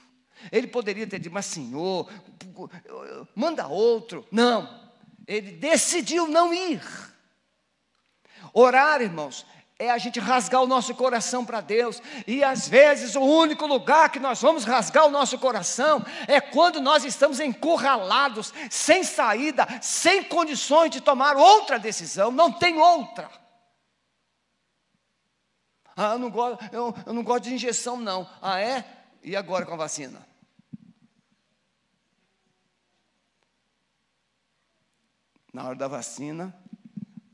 Ele 0.50 0.66
poderia 0.66 1.06
ter 1.06 1.20
dito, 1.20 1.32
mas 1.32 1.46
Senhor, 1.46 2.10
manda 3.32 3.68
outro. 3.68 4.26
Não, 4.32 4.92
ele 5.24 5.52
decidiu 5.52 6.26
não 6.26 6.52
ir. 6.52 6.82
Orar, 8.52 9.00
irmãos, 9.00 9.46
é 9.78 9.90
a 9.90 9.98
gente 9.98 10.18
rasgar 10.18 10.60
o 10.60 10.66
nosso 10.66 10.92
coração 10.94 11.44
para 11.44 11.60
Deus. 11.60 12.02
E 12.26 12.42
às 12.42 12.68
vezes 12.68 13.14
o 13.14 13.20
único 13.20 13.64
lugar 13.66 14.10
que 14.10 14.18
nós 14.18 14.42
vamos 14.42 14.64
rasgar 14.64 15.06
o 15.06 15.10
nosso 15.10 15.38
coração 15.38 16.04
é 16.26 16.40
quando 16.40 16.80
nós 16.80 17.04
estamos 17.04 17.38
encurralados, 17.38 18.52
sem 18.68 19.04
saída, 19.04 19.66
sem 19.80 20.24
condições 20.24 20.90
de 20.90 21.00
tomar 21.00 21.36
outra 21.36 21.78
decisão, 21.78 22.32
não 22.32 22.50
tem 22.50 22.78
outra. 22.78 23.30
Ah, 25.96 26.12
eu 26.12 26.18
não 26.18 26.30
gosto, 26.30 26.64
eu, 26.72 26.94
eu 27.06 27.12
não 27.12 27.22
gosto 27.22 27.44
de 27.44 27.54
injeção, 27.54 27.96
não. 27.96 28.28
Ah, 28.42 28.60
é? 28.60 28.84
E 29.22 29.36
agora 29.36 29.64
com 29.64 29.74
a 29.74 29.76
vacina? 29.76 30.26
Na 35.52 35.64
hora 35.64 35.74
da 35.74 35.88
vacina, 35.88 36.54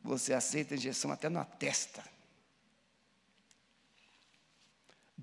você 0.02 0.33
aceita 0.33 0.74
a 0.74 0.76
injeção 0.76 1.11
até 1.11 1.28
na 1.28 1.44
testa. 1.44 2.13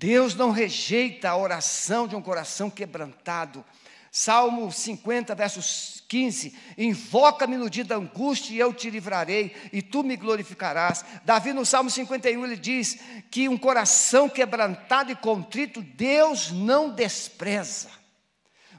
Deus 0.02 0.34
não 0.34 0.50
rejeita 0.50 1.30
a 1.30 1.36
oração 1.36 2.08
de 2.08 2.16
um 2.16 2.20
coração 2.20 2.68
quebrantado. 2.68 3.64
Salmo 4.10 4.72
50, 4.72 5.32
versos 5.32 6.02
15: 6.08 6.58
Invoca-me 6.76 7.56
no 7.56 7.70
dia 7.70 7.84
da 7.84 7.94
angústia 7.94 8.52
e 8.52 8.58
eu 8.58 8.74
te 8.74 8.90
livrarei, 8.90 9.54
e 9.72 9.80
tu 9.80 10.02
me 10.02 10.16
glorificarás. 10.16 11.04
Davi, 11.24 11.52
no 11.52 11.64
Salmo 11.64 11.88
51, 11.88 12.44
ele 12.44 12.56
diz 12.56 12.98
que 13.30 13.48
um 13.48 13.56
coração 13.56 14.28
quebrantado 14.28 15.12
e 15.12 15.14
contrito, 15.14 15.80
Deus 15.80 16.50
não 16.50 16.90
despreza. 16.90 17.88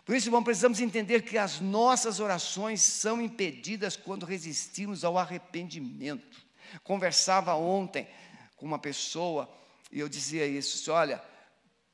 Por 0.04 0.18
isso, 0.18 0.28
irmão, 0.28 0.44
precisamos 0.44 0.82
entender 0.82 1.22
que 1.22 1.38
as 1.38 1.62
nossas 1.62 2.20
orações 2.20 2.82
são 2.82 3.22
impedidas 3.22 3.96
quando 3.96 4.26
resistimos 4.26 5.06
ao 5.06 5.18
arrependimento. 5.18 6.46
Conversava 6.84 7.56
ontem 7.56 8.10
com 8.58 8.66
uma 8.66 8.78
pessoa 8.78 9.63
e 9.94 10.00
eu 10.00 10.10
dizia 10.10 10.48
isso: 10.48 10.92
olha, 10.92 11.24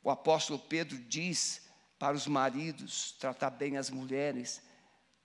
o 0.02 0.10
apóstolo 0.10 0.58
Pedro 0.58 0.98
diz 0.98 1.68
para 2.00 2.16
os 2.16 2.26
maridos 2.26 3.12
tratar 3.20 3.50
bem 3.50 3.76
as 3.76 3.90
mulheres, 3.90 4.62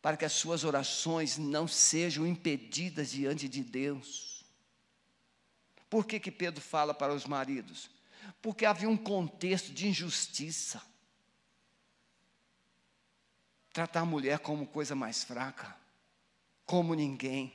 para 0.02 0.16
que 0.16 0.24
as 0.24 0.32
suas 0.32 0.64
orações 0.64 1.38
não 1.38 1.68
sejam 1.68 2.26
impedidas 2.26 3.12
diante 3.12 3.48
de 3.48 3.62
Deus. 3.62 4.44
Por 5.88 6.04
que, 6.04 6.18
que 6.18 6.32
Pedro 6.32 6.60
fala 6.60 6.92
para 6.92 7.14
os 7.14 7.24
maridos? 7.24 7.88
Porque 8.42 8.66
havia 8.66 8.88
um 8.88 8.96
contexto 8.96 9.72
de 9.72 9.86
injustiça. 9.86 10.82
Tratar 13.72 14.00
a 14.00 14.04
mulher 14.06 14.40
como 14.40 14.66
coisa 14.66 14.96
mais 14.96 15.22
fraca, 15.22 15.76
como 16.66 16.94
ninguém. 16.94 17.52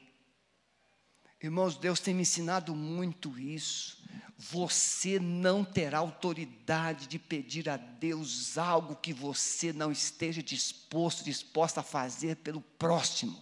Irmãos, 1.42 1.76
Deus 1.76 2.00
tem 2.00 2.14
me 2.14 2.22
ensinado 2.22 2.74
muito 2.74 3.38
isso. 3.38 4.02
Você 4.42 5.20
não 5.20 5.66
terá 5.66 5.98
autoridade 5.98 7.08
de 7.08 7.20
pedir 7.20 7.68
a 7.68 7.76
Deus 7.76 8.58
algo 8.58 8.96
que 8.96 9.12
você 9.12 9.74
não 9.74 9.92
esteja 9.92 10.42
disposto, 10.42 11.26
disposta 11.26 11.82
a 11.82 11.84
fazer 11.84 12.38
pelo 12.38 12.62
próximo. 12.62 13.38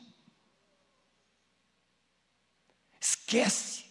Esquece. 2.99 3.85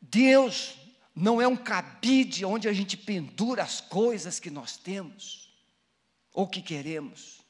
Deus 0.00 0.76
não 1.12 1.42
é 1.42 1.48
um 1.48 1.56
cabide 1.56 2.44
onde 2.44 2.68
a 2.68 2.72
gente 2.72 2.96
pendura 2.96 3.64
as 3.64 3.80
coisas 3.80 4.38
que 4.38 4.50
nós 4.50 4.76
temos 4.76 5.52
ou 6.32 6.46
que 6.46 6.62
queremos. 6.62 7.40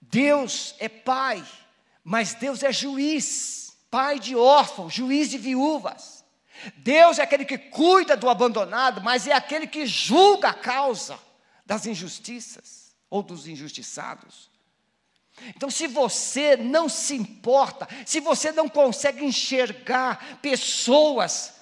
Deus 0.00 0.74
é 0.78 0.88
Pai, 0.88 1.46
mas 2.02 2.32
Deus 2.32 2.62
é 2.62 2.72
juiz, 2.72 3.73
Pai 3.94 4.18
de 4.18 4.34
órfãos, 4.34 4.92
juiz 4.92 5.30
de 5.30 5.38
viúvas. 5.38 6.24
Deus 6.78 7.20
é 7.20 7.22
aquele 7.22 7.44
que 7.44 7.56
cuida 7.56 8.16
do 8.16 8.28
abandonado, 8.28 9.00
mas 9.00 9.28
é 9.28 9.32
aquele 9.32 9.68
que 9.68 9.86
julga 9.86 10.48
a 10.48 10.52
causa 10.52 11.16
das 11.64 11.86
injustiças 11.86 12.92
ou 13.08 13.22
dos 13.22 13.46
injustiçados. 13.46 14.50
Então, 15.54 15.70
se 15.70 15.86
você 15.86 16.56
não 16.56 16.88
se 16.88 17.14
importa, 17.14 17.86
se 18.04 18.18
você 18.18 18.50
não 18.50 18.68
consegue 18.68 19.24
enxergar 19.24 20.40
pessoas 20.42 21.54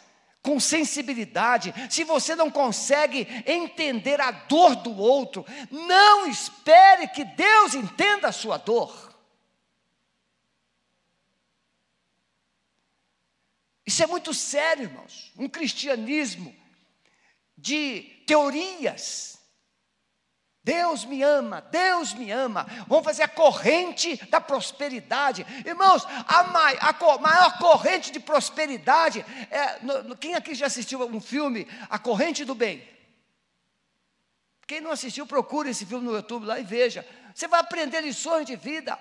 com 0.42 0.58
sensibilidade, 0.58 1.74
se 1.90 2.02
você 2.02 2.34
não 2.34 2.50
consegue 2.50 3.28
entender 3.44 4.22
a 4.22 4.30
dor 4.30 4.76
do 4.76 4.96
outro, 4.96 5.44
não 5.70 6.26
espere 6.26 7.08
que 7.08 7.26
Deus 7.26 7.74
entenda 7.74 8.28
a 8.28 8.32
sua 8.32 8.56
dor. 8.56 9.11
Isso 13.92 14.02
é 14.02 14.06
muito 14.06 14.32
sério, 14.32 14.84
irmãos. 14.84 15.30
Um 15.36 15.46
cristianismo 15.46 16.56
de 17.54 18.22
teorias, 18.26 19.38
Deus 20.64 21.04
me 21.04 21.22
ama, 21.22 21.60
Deus 21.60 22.14
me 22.14 22.30
ama. 22.30 22.66
Vamos 22.88 23.04
fazer 23.04 23.24
a 23.24 23.28
corrente 23.28 24.16
da 24.30 24.40
prosperidade. 24.40 25.44
Irmãos, 25.66 26.06
a, 26.26 27.18
maior 27.18 27.58
corrente 27.58 28.10
de 28.10 28.18
prosperidade 28.18 29.26
é. 29.50 29.78
Quem 30.18 30.36
aqui 30.36 30.54
já 30.54 30.68
assistiu 30.68 31.06
um 31.06 31.20
filme, 31.20 31.68
A 31.90 31.98
Corrente 31.98 32.46
do 32.46 32.54
Bem? 32.54 32.88
Quem 34.66 34.80
não 34.80 34.90
assistiu, 34.90 35.26
procure 35.26 35.68
esse 35.68 35.84
filme 35.84 36.06
no 36.06 36.14
YouTube 36.14 36.46
lá 36.46 36.58
e 36.58 36.64
veja. 36.64 37.06
Você 37.34 37.46
vai 37.46 37.60
aprender 37.60 38.00
lições 38.00 38.46
de 38.46 38.56
vida. 38.56 38.98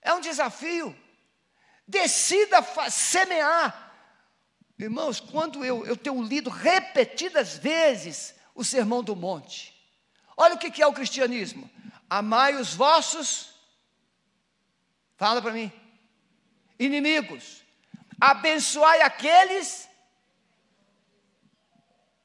É 0.00 0.14
um 0.14 0.20
desafio. 0.20 1.01
Decida 1.86 2.62
semear. 2.90 3.90
Irmãos, 4.78 5.20
quando 5.20 5.64
eu, 5.64 5.86
eu 5.86 5.96
tenho 5.96 6.22
lido 6.22 6.50
repetidas 6.50 7.56
vezes 7.56 8.34
o 8.54 8.64
sermão 8.64 9.02
do 9.02 9.14
monte. 9.14 9.72
Olha 10.36 10.54
o 10.54 10.58
que 10.58 10.82
é 10.82 10.86
o 10.86 10.92
cristianismo: 10.92 11.70
amai 12.08 12.56
os 12.56 12.74
vossos, 12.74 13.54
fala 15.16 15.40
para 15.40 15.52
mim, 15.52 15.70
inimigos, 16.78 17.62
abençoai 18.20 19.02
aqueles 19.02 19.88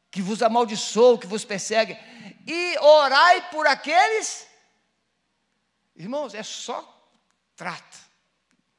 que 0.10 0.22
vos 0.22 0.42
amaldiçoam, 0.42 1.18
que 1.18 1.28
vos 1.28 1.46
perseguem, 1.46 1.98
e 2.48 2.78
orai 2.80 3.50
por 3.50 3.68
aqueles, 3.68 4.48
irmãos, 5.96 6.34
é 6.34 6.42
só 6.42 6.82
trata, 7.56 7.98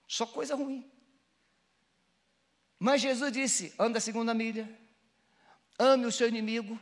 só 0.09 0.27
coisa 0.27 0.57
ruim. 0.57 0.91
Mas 2.79 3.03
Jesus 3.03 3.31
disse: 3.31 3.75
anda 3.79 3.99
a 3.99 4.01
segunda 4.01 4.33
milha, 4.33 4.69
ame 5.79 6.07
o 6.07 6.13
seu 6.13 6.27
inimigo, 6.27 6.81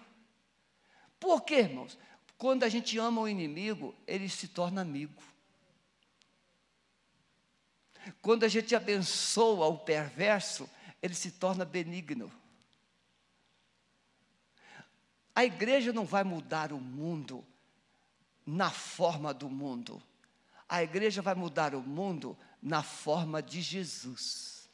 por 1.18 1.42
quê, 1.42 1.56
irmãos? 1.56 1.98
Quando 2.38 2.64
a 2.64 2.68
gente 2.68 2.98
ama 2.98 3.22
o 3.22 3.28
inimigo, 3.28 3.94
ele 4.06 4.28
se 4.28 4.48
torna 4.48 4.82
amigo. 4.82 5.22
Quando 8.22 8.44
a 8.44 8.48
gente 8.48 8.76
abençoa 8.76 9.66
o 9.66 9.78
perverso, 9.78 10.68
ele 11.02 11.14
se 11.14 11.32
torna 11.32 11.64
benigno. 11.64 12.30
A 15.34 15.44
igreja 15.44 15.92
não 15.92 16.04
vai 16.04 16.22
mudar 16.22 16.72
o 16.72 16.80
mundo 16.80 17.44
na 18.46 18.70
forma 18.70 19.34
do 19.34 19.50
mundo. 19.50 20.00
A 20.68 20.82
igreja 20.82 21.20
vai 21.20 21.34
mudar 21.34 21.74
o 21.74 21.80
mundo 21.80 22.38
na 22.62 22.82
forma 22.82 23.42
de 23.42 23.60
Jesus. 23.60 24.68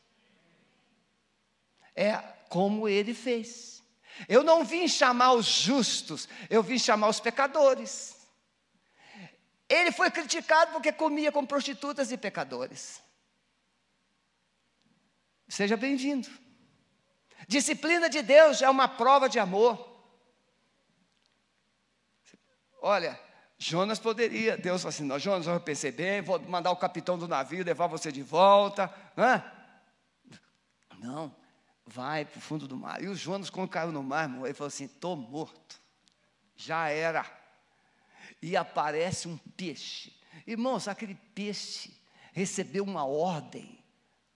É 1.94 2.16
como 2.48 2.88
ele 2.88 3.14
fez. 3.14 3.82
Eu 4.28 4.42
não 4.42 4.64
vim 4.64 4.86
chamar 4.88 5.32
os 5.32 5.46
justos, 5.46 6.28
eu 6.50 6.62
vim 6.62 6.78
chamar 6.78 7.08
os 7.08 7.20
pecadores. 7.20 8.16
Ele 9.68 9.90
foi 9.90 10.10
criticado 10.10 10.72
porque 10.72 10.92
comia 10.92 11.32
com 11.32 11.46
prostitutas 11.46 12.12
e 12.12 12.18
pecadores. 12.18 13.02
Seja 15.48 15.76
bem-vindo. 15.76 16.28
Disciplina 17.48 18.08
de 18.08 18.22
Deus 18.22 18.62
é 18.62 18.68
uma 18.68 18.86
prova 18.86 19.28
de 19.28 19.38
amor. 19.38 19.90
Olha, 22.80 23.18
Jonas 23.62 24.00
poderia, 24.00 24.56
Deus 24.56 24.82
falou 24.82 24.88
assim: 24.88 25.04
não, 25.04 25.20
Jonas, 25.20 25.46
eu 25.46 25.60
pensei 25.60 25.92
bem, 25.92 26.20
vou 26.20 26.40
mandar 26.40 26.72
o 26.72 26.76
capitão 26.76 27.16
do 27.16 27.28
navio 27.28 27.64
levar 27.64 27.86
você 27.86 28.10
de 28.10 28.20
volta. 28.20 28.92
Hã? 29.16 29.40
Não, 30.98 31.32
vai 31.86 32.24
para 32.24 32.38
o 32.38 32.40
fundo 32.40 32.66
do 32.66 32.76
mar. 32.76 33.00
E 33.00 33.06
o 33.06 33.14
Jonas, 33.14 33.50
quando 33.50 33.68
caiu 33.68 33.92
no 33.92 34.02
mar, 34.02 34.28
ele 34.44 34.52
falou 34.52 34.66
assim: 34.66 34.86
estou 34.86 35.14
morto. 35.14 35.80
Já 36.56 36.88
era. 36.88 37.24
E 38.42 38.56
aparece 38.56 39.28
um 39.28 39.36
peixe. 39.56 40.12
Irmãos, 40.44 40.88
aquele 40.88 41.14
peixe 41.32 41.96
recebeu 42.32 42.82
uma 42.82 43.04
ordem 43.04 43.78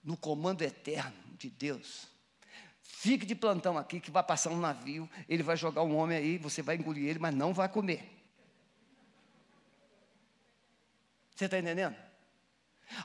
no 0.01 0.15
comando 0.15 0.61
eterno 0.61 1.35
de 1.37 1.49
Deus. 1.49 2.07
Fique 2.81 3.25
de 3.25 3.35
plantão 3.35 3.77
aqui 3.77 3.99
que 3.99 4.09
vai 4.09 4.23
passar 4.23 4.51
um 4.51 4.59
navio, 4.59 5.09
ele 5.27 5.43
vai 5.43 5.57
jogar 5.57 5.83
um 5.83 5.97
homem 5.97 6.17
aí, 6.17 6.37
você 6.37 6.61
vai 6.61 6.77
engolir 6.77 7.09
ele, 7.09 7.19
mas 7.19 7.35
não 7.35 7.53
vai 7.53 7.67
comer. 7.67 8.16
Você 11.37 11.45
está 11.45 11.59
entendendo? 11.59 11.95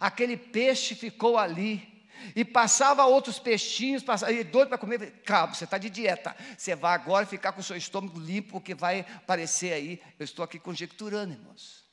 Aquele 0.01 0.39
peixe 0.39 0.95
ficou 0.95 1.37
ali, 1.37 1.93
e 2.35 2.45
passava 2.45 3.05
outros 3.05 3.39
peixinhos, 3.39 4.03
passava, 4.03 4.33
e 4.33 4.43
doido 4.43 4.69
para 4.69 4.79
comer, 4.79 5.23
cabo, 5.25 5.55
você 5.55 5.65
está 5.65 5.77
de 5.77 5.91
dieta, 5.91 6.35
você 6.57 6.75
vai 6.75 6.95
agora 6.95 7.27
ficar 7.27 7.53
com 7.53 7.61
o 7.61 7.65
seu 7.65 7.77
estômago 7.77 8.19
limpo, 8.19 8.53
porque 8.53 8.75
vai 8.75 9.05
aparecer 9.17 9.73
aí, 9.73 10.01
eu 10.19 10.25
estou 10.25 10.43
aqui 10.43 10.59
conjecturando, 10.59 11.35
irmãos. 11.35 11.85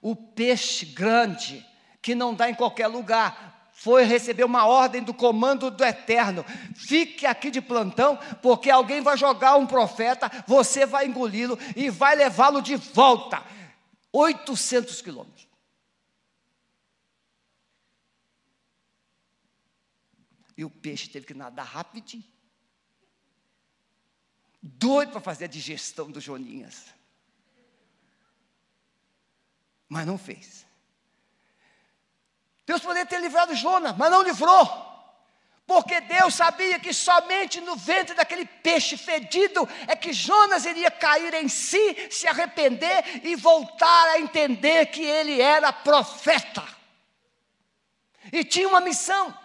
O 0.00 0.16
peixe 0.16 0.86
grande, 0.86 1.66
que 2.00 2.14
não 2.14 2.34
dá 2.34 2.48
em 2.48 2.54
qualquer 2.54 2.86
lugar, 2.86 3.70
foi 3.74 4.04
receber 4.04 4.44
uma 4.44 4.66
ordem 4.66 5.02
do 5.02 5.12
comando 5.12 5.70
do 5.70 5.84
eterno. 5.84 6.46
Fique 6.74 7.26
aqui 7.26 7.50
de 7.50 7.60
plantão, 7.60 8.16
porque 8.40 8.70
alguém 8.70 9.02
vai 9.02 9.18
jogar 9.18 9.56
um 9.56 9.66
profeta, 9.66 10.30
você 10.46 10.86
vai 10.86 11.06
engoli-lo 11.06 11.58
e 11.76 11.90
vai 11.90 12.14
levá-lo 12.14 12.62
de 12.62 12.76
volta. 12.76 13.42
800 14.12 15.02
quilômetros. 15.02 15.53
E 20.56 20.64
o 20.64 20.70
peixe 20.70 21.08
teve 21.08 21.26
que 21.26 21.34
nadar 21.34 21.66
rapidinho. 21.66 22.24
Doido 24.62 25.12
para 25.12 25.20
fazer 25.20 25.44
a 25.44 25.48
digestão 25.48 26.10
do 26.10 26.20
Joninhas. 26.20 26.86
Mas 29.88 30.06
não 30.06 30.16
fez. 30.16 30.66
Deus 32.66 32.80
poderia 32.80 33.04
ter 33.04 33.20
livrado 33.20 33.54
Jonas, 33.54 33.96
mas 33.96 34.10
não 34.10 34.22
livrou. 34.22 34.94
Porque 35.66 36.00
Deus 36.02 36.34
sabia 36.34 36.78
que 36.78 36.92
somente 36.92 37.60
no 37.60 37.74
ventre 37.76 38.14
daquele 38.14 38.44
peixe 38.44 38.96
fedido 38.96 39.66
é 39.86 39.96
que 39.96 40.12
Jonas 40.12 40.66
iria 40.66 40.90
cair 40.90 41.32
em 41.34 41.48
si, 41.48 42.08
se 42.10 42.26
arrepender 42.26 43.24
e 43.24 43.34
voltar 43.34 44.08
a 44.08 44.20
entender 44.20 44.86
que 44.86 45.02
ele 45.02 45.40
era 45.40 45.72
profeta. 45.72 46.66
E 48.32 48.44
tinha 48.44 48.68
uma 48.68 48.80
missão. 48.80 49.43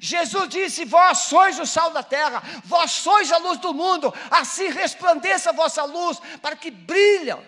Jesus 0.00 0.48
disse: 0.48 0.84
Vós 0.84 1.18
sois 1.18 1.58
o 1.58 1.66
sal 1.66 1.90
da 1.90 2.02
terra, 2.02 2.42
vós 2.64 2.90
sois 2.90 3.32
a 3.32 3.38
luz 3.38 3.58
do 3.58 3.74
mundo, 3.74 4.12
assim 4.30 4.68
resplandeça 4.70 5.50
a 5.50 5.52
vossa 5.52 5.84
luz, 5.84 6.20
para 6.40 6.56
que 6.56 6.70
brilham 6.70 7.42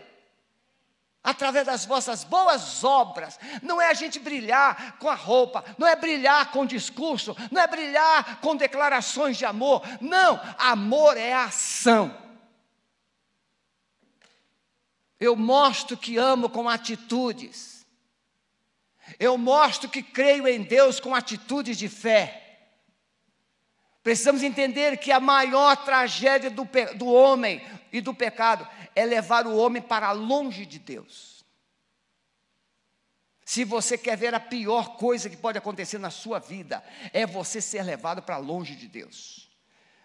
através 1.23 1.67
das 1.67 1.85
vossas 1.85 2.25
boas 2.25 2.83
obras. 2.83 3.39
Não 3.63 3.81
é 3.81 3.91
a 3.91 3.95
gente 3.95 4.19
brilhar 4.19 4.99
com 4.99 5.09
a 5.09 5.15
roupa, 5.15 5.65
não 5.79 5.87
é 5.87 5.95
brilhar 5.95 6.51
com 6.51 6.67
discurso, 6.67 7.37
não 7.51 7.61
é 7.61 7.67
brilhar 7.67 8.41
com 8.41 8.57
declarações 8.57 9.37
de 9.37 9.45
amor. 9.45 9.83
Não, 10.01 10.41
amor 10.59 11.17
é 11.17 11.33
ação. 11.33 12.17
Eu 15.19 15.37
mostro 15.37 15.97
que 15.97 16.17
amo 16.17 16.49
com 16.49 16.69
atitudes. 16.69 17.80
Eu 19.19 19.37
mostro 19.37 19.89
que 19.89 20.03
creio 20.03 20.47
em 20.47 20.63
Deus 20.63 21.01
com 21.01 21.15
atitudes 21.15 21.77
de 21.77 21.89
fé. 21.89 22.69
Precisamos 24.03 24.43
entender 24.43 24.97
que 24.97 25.13
a 25.13 25.21
maior 25.21 25.77
tragédia 25.85 26.51
do, 26.51 26.67
do 26.97 27.07
homem 27.07 27.61
e 27.93 28.01
do 28.01 28.15
pecado 28.15 28.67
é 28.95 29.05
levar 29.05 29.47
o 29.47 29.57
homem 29.57 29.83
para 29.83 30.11
longe 30.13 30.65
de 30.65 30.79
Deus. 30.79 31.45
Se 33.45 33.65
você 33.65 33.99
quer 33.99 34.17
ver 34.17 34.33
a 34.33 34.41
pior 34.41 34.97
coisa 34.97 35.29
que 35.29 35.37
pode 35.37 35.59
acontecer 35.59 35.99
na 35.99 36.11
sua 36.11 36.39
vida, 36.39 36.85
é 37.13 37.27
você 37.27 37.61
ser 37.61 37.83
levado 37.83 38.23
para 38.23 38.37
longe 38.37 38.77
de 38.77 38.87
Deus. 38.87 39.51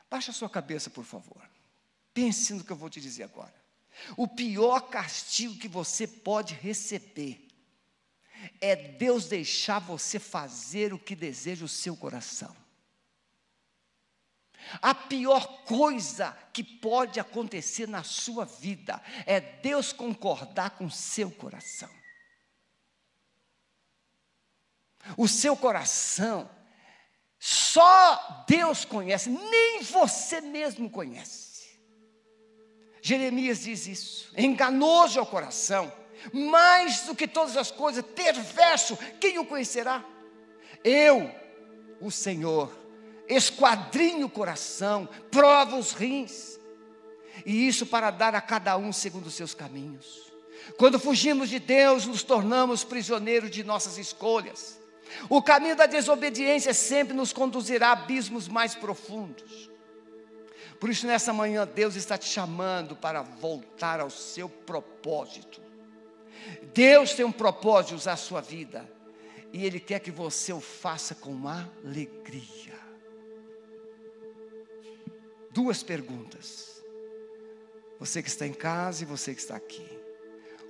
Baixa 0.09 0.31
a 0.31 0.33
sua 0.33 0.49
cabeça, 0.49 0.89
por 0.89 1.03
favor. 1.03 1.47
Pense 2.13 2.53
no 2.53 2.63
que 2.63 2.71
eu 2.71 2.75
vou 2.75 2.89
te 2.89 2.99
dizer 2.99 3.23
agora. 3.23 3.53
O 4.17 4.27
pior 4.27 4.89
castigo 4.89 5.57
que 5.57 5.67
você 5.67 6.07
pode 6.07 6.53
receber 6.55 7.44
é 8.59 8.75
Deus 8.75 9.25
deixar 9.25 9.79
você 9.79 10.19
fazer 10.19 10.93
o 10.93 10.99
que 10.99 11.15
deseja 11.15 11.65
o 11.65 11.69
seu 11.69 11.95
coração. 11.95 12.55
A 14.81 14.95
pior 14.95 15.63
coisa 15.63 16.35
que 16.51 16.63
pode 16.63 17.19
acontecer 17.19 17.87
na 17.87 18.03
sua 18.03 18.45
vida 18.45 19.01
é 19.25 19.39
Deus 19.39 19.93
concordar 19.93 20.71
com 20.71 20.85
o 20.85 20.91
seu 20.91 21.29
coração. 21.29 21.89
O 25.15 25.27
seu 25.27 25.55
coração, 25.55 26.49
só 27.37 28.43
Deus 28.47 28.85
conhece, 28.85 29.29
nem 29.29 29.83
você 29.83 30.41
mesmo 30.41 30.89
conhece. 30.89 31.79
Jeremias 33.01 33.61
diz 33.61 33.85
isso: 33.85 34.33
enganoso 34.35 35.19
é 35.19 35.21
o 35.21 35.27
coração, 35.27 35.93
mais 36.33 37.01
do 37.01 37.15
que 37.15 37.27
todas 37.27 37.57
as 37.57 37.71
coisas, 37.71 38.03
perverso, 38.03 38.97
quem 39.19 39.39
o 39.39 39.45
conhecerá? 39.45 40.03
Eu, 40.83 41.31
o 41.99 42.11
Senhor, 42.11 42.71
esquadrinha 43.27 44.25
o 44.25 44.29
coração, 44.29 45.07
prova 45.31 45.75
os 45.77 45.93
rins, 45.93 46.59
e 47.45 47.67
isso 47.67 47.85
para 47.85 48.11
dar 48.11 48.35
a 48.35 48.41
cada 48.41 48.77
um 48.77 48.93
segundo 48.93 49.27
os 49.27 49.33
seus 49.33 49.53
caminhos. 49.53 50.31
Quando 50.77 50.99
fugimos 50.99 51.49
de 51.49 51.59
Deus, 51.59 52.05
nos 52.05 52.23
tornamos 52.23 52.83
prisioneiros 52.83 53.51
de 53.51 53.63
nossas 53.63 53.97
escolhas. 53.97 54.79
O 55.29 55.41
caminho 55.41 55.75
da 55.75 55.85
desobediência 55.85 56.73
sempre 56.73 57.13
nos 57.13 57.31
conduzirá 57.31 57.89
a 57.89 57.91
abismos 57.93 58.47
mais 58.47 58.73
profundos. 58.73 59.69
Por 60.79 60.89
isso, 60.89 61.07
nessa 61.07 61.31
manhã, 61.31 61.65
Deus 61.65 61.95
está 61.95 62.17
te 62.17 62.27
chamando 62.27 62.95
para 62.95 63.21
voltar 63.21 63.99
ao 63.99 64.09
seu 64.09 64.49
propósito. 64.49 65.64
Deus 66.73 67.13
tem 67.13 67.25
um 67.25 67.31
propósito 67.31 67.89
de 67.89 67.95
usar 67.95 68.13
a 68.13 68.17
sua 68.17 68.41
vida, 68.41 68.89
e 69.53 69.65
Ele 69.65 69.79
quer 69.79 69.99
que 69.99 70.11
você 70.11 70.51
o 70.51 70.61
faça 70.61 71.15
com 71.15 71.47
alegria 71.47 72.75
duas 75.55 75.81
perguntas. 75.81 76.83
Você 77.97 78.21
que 78.21 78.27
está 78.27 78.45
em 78.45 78.53
casa 78.53 79.03
e 79.03 79.05
você 79.05 79.33
que 79.33 79.39
está 79.39 79.55
aqui. 79.55 79.87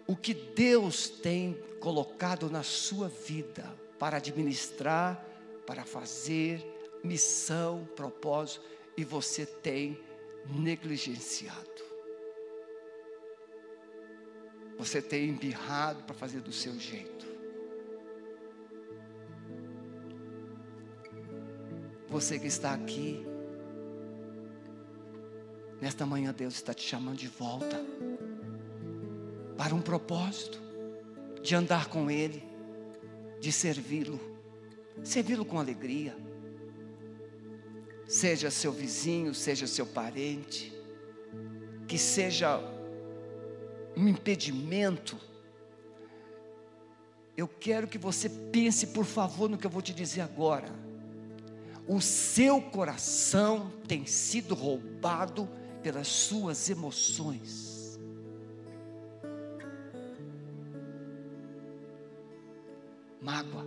O 0.06 0.16
que 0.16 0.32
Deus 0.32 1.10
tem 1.10 1.60
colocado 1.80 2.52
na 2.52 2.62
sua 2.62 3.10
vida 3.10 3.76
para 3.98 4.18
administrar, 4.18 5.26
para 5.66 5.84
fazer, 5.84 6.64
missão, 7.04 7.90
propósito, 7.96 8.64
e 8.96 9.04
você 9.04 9.44
tem 9.44 10.00
negligenciado. 10.46 11.85
Você 14.78 15.02
tem 15.02 15.30
embirrado 15.30 16.04
para 16.04 16.14
fazer 16.14 16.42
do 16.42 16.52
seu 16.52 16.78
jeito. 16.80 17.26
Você 22.08 22.40
que 22.40 22.48
está 22.48 22.74
aqui, 22.74 23.26
Nesta 25.86 26.06
manhã, 26.06 26.34
Deus 26.34 26.56
está 26.56 26.74
te 26.74 26.82
chamando 26.82 27.18
de 27.18 27.28
volta 27.28 27.84
para 29.58 29.76
um 29.76 29.82
propósito 29.82 30.60
de 31.42 31.54
andar 31.54 31.90
com 31.90 32.10
Ele, 32.10 32.44
de 33.40 33.52
servi-lo, 33.52 34.20
servi-lo 35.04 35.46
com 35.46 35.60
alegria. 35.60 36.16
Seja 38.08 38.50
seu 38.50 38.72
vizinho, 38.72 39.34
seja 39.34 39.68
seu 39.68 39.86
parente, 39.86 40.74
que 41.88 41.98
seja 41.98 42.58
um 43.96 44.08
impedimento. 44.08 45.18
Eu 47.38 47.48
quero 47.48 47.88
que 47.88 47.98
você 47.98 48.30
pense, 48.30 48.88
por 48.88 49.06
favor, 49.06 49.50
no 49.50 49.58
que 49.58 49.66
eu 49.66 49.72
vou 49.72 49.82
te 49.82 49.94
dizer 49.94 50.22
agora. 50.22 50.68
O 51.88 52.02
seu 52.02 52.62
coração 52.62 53.72
tem 53.88 54.06
sido 54.06 54.56
roubado 54.56 55.48
pelas 55.84 56.08
suas 56.08 56.70
emoções. 56.70 58.00
Mágoa, 63.22 63.66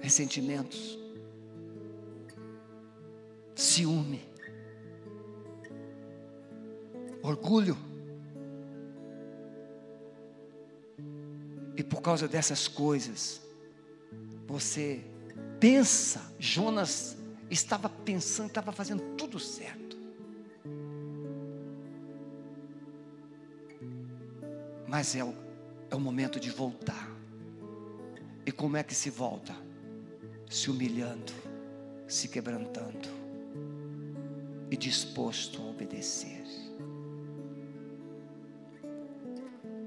ressentimentos, 0.00 0.98
ciúme, 3.54 4.22
orgulho. 7.22 7.95
E 11.76 11.82
por 11.82 12.00
causa 12.00 12.26
dessas 12.26 12.66
coisas, 12.66 13.40
você 14.46 15.04
pensa, 15.60 16.32
Jonas 16.38 17.16
estava 17.50 17.88
pensando, 17.88 18.48
estava 18.48 18.72
fazendo 18.72 19.14
tudo 19.16 19.38
certo. 19.38 19.96
Mas 24.88 25.14
é 25.14 25.22
o, 25.22 25.34
é 25.90 25.94
o 25.94 26.00
momento 26.00 26.40
de 26.40 26.50
voltar. 26.50 27.10
E 28.46 28.52
como 28.52 28.76
é 28.76 28.82
que 28.82 28.94
se 28.94 29.10
volta? 29.10 29.54
Se 30.48 30.70
humilhando, 30.70 31.32
se 32.06 32.28
quebrantando 32.28 33.08
e 34.70 34.76
disposto 34.76 35.60
a 35.60 35.66
obedecer. 35.66 36.36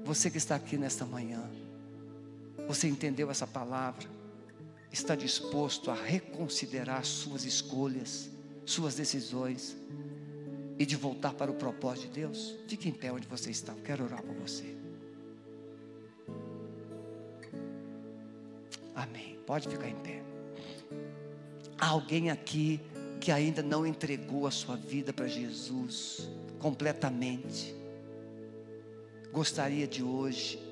Você 0.04 0.30
que 0.30 0.38
está 0.38 0.56
aqui 0.56 0.76
nesta 0.76 1.06
manhã, 1.06 1.48
você 2.72 2.86
entendeu 2.86 3.28
essa 3.32 3.48
palavra? 3.48 4.08
Está 4.92 5.16
disposto 5.16 5.90
a 5.90 5.94
reconsiderar 5.94 7.04
suas 7.04 7.44
escolhas, 7.44 8.30
suas 8.64 8.94
decisões 8.94 9.76
e 10.78 10.86
de 10.86 10.94
voltar 10.94 11.34
para 11.34 11.50
o 11.50 11.54
propósito 11.54 12.06
de 12.06 12.20
Deus? 12.20 12.56
Fique 12.68 12.88
em 12.88 12.92
pé 12.92 13.10
onde 13.10 13.26
você 13.26 13.50
está, 13.50 13.72
eu 13.72 13.82
quero 13.82 14.04
orar 14.04 14.22
por 14.22 14.36
você. 14.36 14.76
Amém. 18.94 19.36
Pode 19.44 19.68
ficar 19.68 19.88
em 19.88 19.96
pé. 19.96 20.22
Há 21.76 21.88
alguém 21.88 22.30
aqui 22.30 22.80
que 23.20 23.32
ainda 23.32 23.64
não 23.64 23.84
entregou 23.84 24.46
a 24.46 24.50
sua 24.52 24.76
vida 24.76 25.12
para 25.12 25.26
Jesus 25.26 26.28
completamente. 26.60 27.74
Gostaria 29.32 29.88
de 29.88 30.04
hoje 30.04 30.69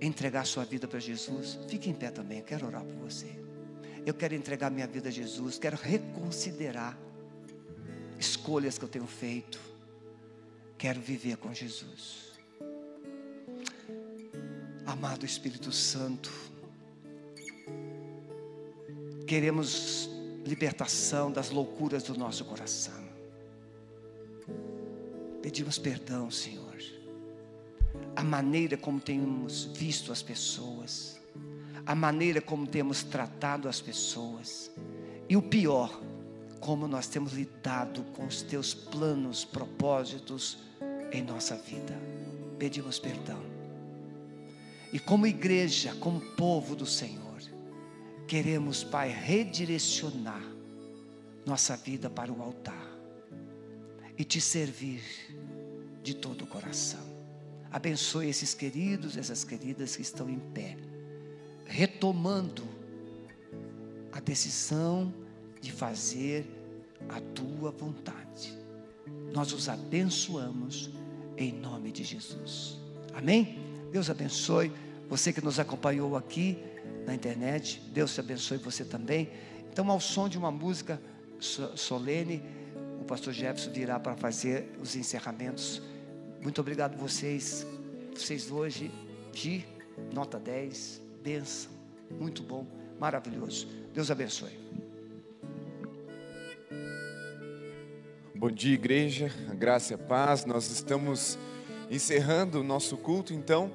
entregar 0.00 0.44
sua 0.46 0.64
vida 0.64 0.86
para 0.86 0.98
Jesus? 0.98 1.58
Fique 1.68 1.88
em 1.90 1.94
pé 1.94 2.10
também, 2.10 2.38
eu 2.38 2.44
quero 2.44 2.66
orar 2.66 2.84
por 2.84 2.94
você. 2.96 3.26
Eu 4.04 4.14
quero 4.14 4.34
entregar 4.34 4.70
minha 4.70 4.86
vida 4.86 5.08
a 5.08 5.12
Jesus, 5.12 5.58
quero 5.58 5.76
reconsiderar 5.76 6.96
escolhas 8.18 8.78
que 8.78 8.84
eu 8.84 8.88
tenho 8.88 9.06
feito. 9.06 9.58
Quero 10.78 11.00
viver 11.00 11.36
com 11.38 11.52
Jesus. 11.54 12.26
Amado 14.84 15.26
Espírito 15.26 15.72
Santo, 15.72 16.30
queremos 19.26 20.08
libertação 20.44 21.32
das 21.32 21.50
loucuras 21.50 22.04
do 22.04 22.16
nosso 22.16 22.44
coração. 22.44 23.04
Pedimos 25.42 25.78
perdão, 25.78 26.30
Senhor. 26.30 26.65
A 28.16 28.24
maneira 28.24 28.76
como 28.76 28.98
temos 28.98 29.66
visto 29.74 30.10
as 30.10 30.22
pessoas, 30.22 31.20
a 31.84 31.94
maneira 31.94 32.40
como 32.40 32.66
temos 32.66 33.04
tratado 33.04 33.68
as 33.68 33.80
pessoas, 33.80 34.70
e 35.28 35.36
o 35.36 35.42
pior, 35.42 36.00
como 36.58 36.88
nós 36.88 37.06
temos 37.06 37.34
lidado 37.34 38.02
com 38.14 38.26
os 38.26 38.42
teus 38.42 38.74
planos, 38.74 39.44
propósitos 39.44 40.58
em 41.12 41.22
nossa 41.22 41.56
vida. 41.56 41.94
Pedimos 42.58 42.98
perdão. 42.98 43.40
E 44.92 44.98
como 44.98 45.26
igreja, 45.26 45.94
como 45.96 46.20
povo 46.36 46.74
do 46.74 46.86
Senhor, 46.86 47.42
queremos, 48.26 48.82
Pai, 48.82 49.10
redirecionar 49.10 50.42
nossa 51.44 51.76
vida 51.76 52.08
para 52.08 52.32
o 52.32 52.42
altar 52.42 52.90
e 54.18 54.24
te 54.24 54.40
servir 54.40 55.02
de 56.02 56.14
todo 56.14 56.42
o 56.42 56.46
coração. 56.46 57.15
Abençoe 57.70 58.28
esses 58.28 58.54
queridos, 58.54 59.16
essas 59.16 59.44
queridas 59.44 59.96
que 59.96 60.02
estão 60.02 60.28
em 60.28 60.38
pé, 60.38 60.76
retomando 61.64 62.62
a 64.12 64.20
decisão 64.20 65.12
de 65.60 65.72
fazer 65.72 66.46
a 67.08 67.20
tua 67.20 67.70
vontade. 67.70 68.56
Nós 69.32 69.52
os 69.52 69.68
abençoamos 69.68 70.90
em 71.36 71.52
nome 71.52 71.92
de 71.92 72.02
Jesus. 72.02 72.78
Amém? 73.14 73.58
Deus 73.92 74.08
abençoe 74.08 74.72
você 75.08 75.32
que 75.32 75.40
nos 75.40 75.58
acompanhou 75.58 76.16
aqui 76.16 76.58
na 77.06 77.14
internet. 77.14 77.82
Deus 77.92 78.14
te 78.14 78.20
abençoe 78.20 78.58
você 78.58 78.84
também. 78.84 79.30
Então, 79.70 79.90
ao 79.90 80.00
som 80.00 80.28
de 80.28 80.38
uma 80.38 80.50
música 80.50 81.00
solene, 81.38 82.42
o 83.00 83.04
pastor 83.04 83.32
Jefferson 83.32 83.70
virá 83.70 84.00
para 84.00 84.16
fazer 84.16 84.72
os 84.80 84.96
encerramentos. 84.96 85.82
Muito 86.40 86.60
obrigado 86.60 86.96
vocês. 86.96 87.66
Vocês 88.14 88.50
hoje 88.50 88.90
de 89.32 89.64
nota 90.12 90.38
10, 90.38 91.00
benção. 91.22 91.70
Muito 92.10 92.42
bom, 92.42 92.66
maravilhoso. 92.98 93.68
Deus 93.92 94.10
abençoe. 94.10 94.66
Bom 98.34 98.50
dia, 98.50 98.74
igreja, 98.74 99.32
graça 99.54 99.94
e 99.94 99.96
paz. 99.96 100.44
Nós 100.44 100.70
estamos 100.70 101.38
encerrando 101.90 102.60
o 102.60 102.64
nosso 102.64 102.96
culto, 102.96 103.32
então. 103.32 103.72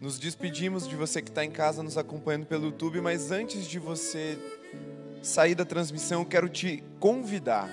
Nos 0.00 0.18
despedimos 0.18 0.86
de 0.86 0.94
você 0.94 1.22
que 1.22 1.30
está 1.30 1.44
em 1.44 1.50
casa 1.50 1.82
nos 1.82 1.96
acompanhando 1.96 2.46
pelo 2.46 2.66
YouTube, 2.66 3.00
mas 3.00 3.30
antes 3.30 3.66
de 3.66 3.78
você 3.78 4.38
sair 5.22 5.54
da 5.54 5.64
transmissão, 5.64 6.24
quero 6.24 6.48
te 6.48 6.84
convidar 7.00 7.68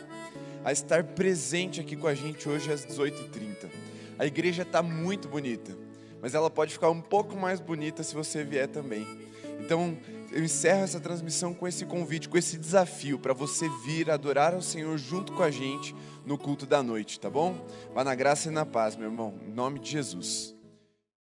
a 0.64 0.72
estar 0.72 1.04
presente 1.04 1.82
aqui 1.82 1.96
com 1.96 2.08
a 2.08 2.16
gente 2.16 2.48
hoje 2.48 2.72
às 2.72 2.86
18h30. 2.86 3.83
A 4.18 4.26
igreja 4.26 4.64
está 4.64 4.82
muito 4.82 5.28
bonita, 5.28 5.78
mas 6.22 6.34
ela 6.34 6.50
pode 6.50 6.74
ficar 6.74 6.90
um 6.90 7.02
pouco 7.02 7.36
mais 7.36 7.60
bonita 7.60 8.04
se 8.04 8.14
você 8.14 8.44
vier 8.44 8.68
também. 8.68 9.06
Então, 9.60 9.98
eu 10.32 10.44
encerro 10.44 10.84
essa 10.84 11.00
transmissão 11.00 11.54
com 11.54 11.68
esse 11.68 11.86
convite, 11.86 12.28
com 12.28 12.38
esse 12.38 12.58
desafio 12.58 13.20
para 13.20 13.34
você 13.34 13.70
vir 13.86 14.10
adorar 14.10 14.54
ao 14.54 14.62
Senhor 14.62 14.98
junto 14.98 15.32
com 15.34 15.44
a 15.44 15.52
gente 15.52 15.96
no 16.26 16.38
culto 16.38 16.66
da 16.66 16.82
noite, 16.82 17.20
tá 17.20 17.30
bom? 17.30 17.56
Vá 17.94 18.04
na 18.04 18.16
graça 18.16 18.50
e 18.50 18.52
na 18.52 18.66
paz, 18.66 18.96
meu 18.96 19.08
irmão, 19.08 19.36
em 19.48 19.52
nome 19.52 19.80
de 19.80 19.92
Jesus. 19.92 20.53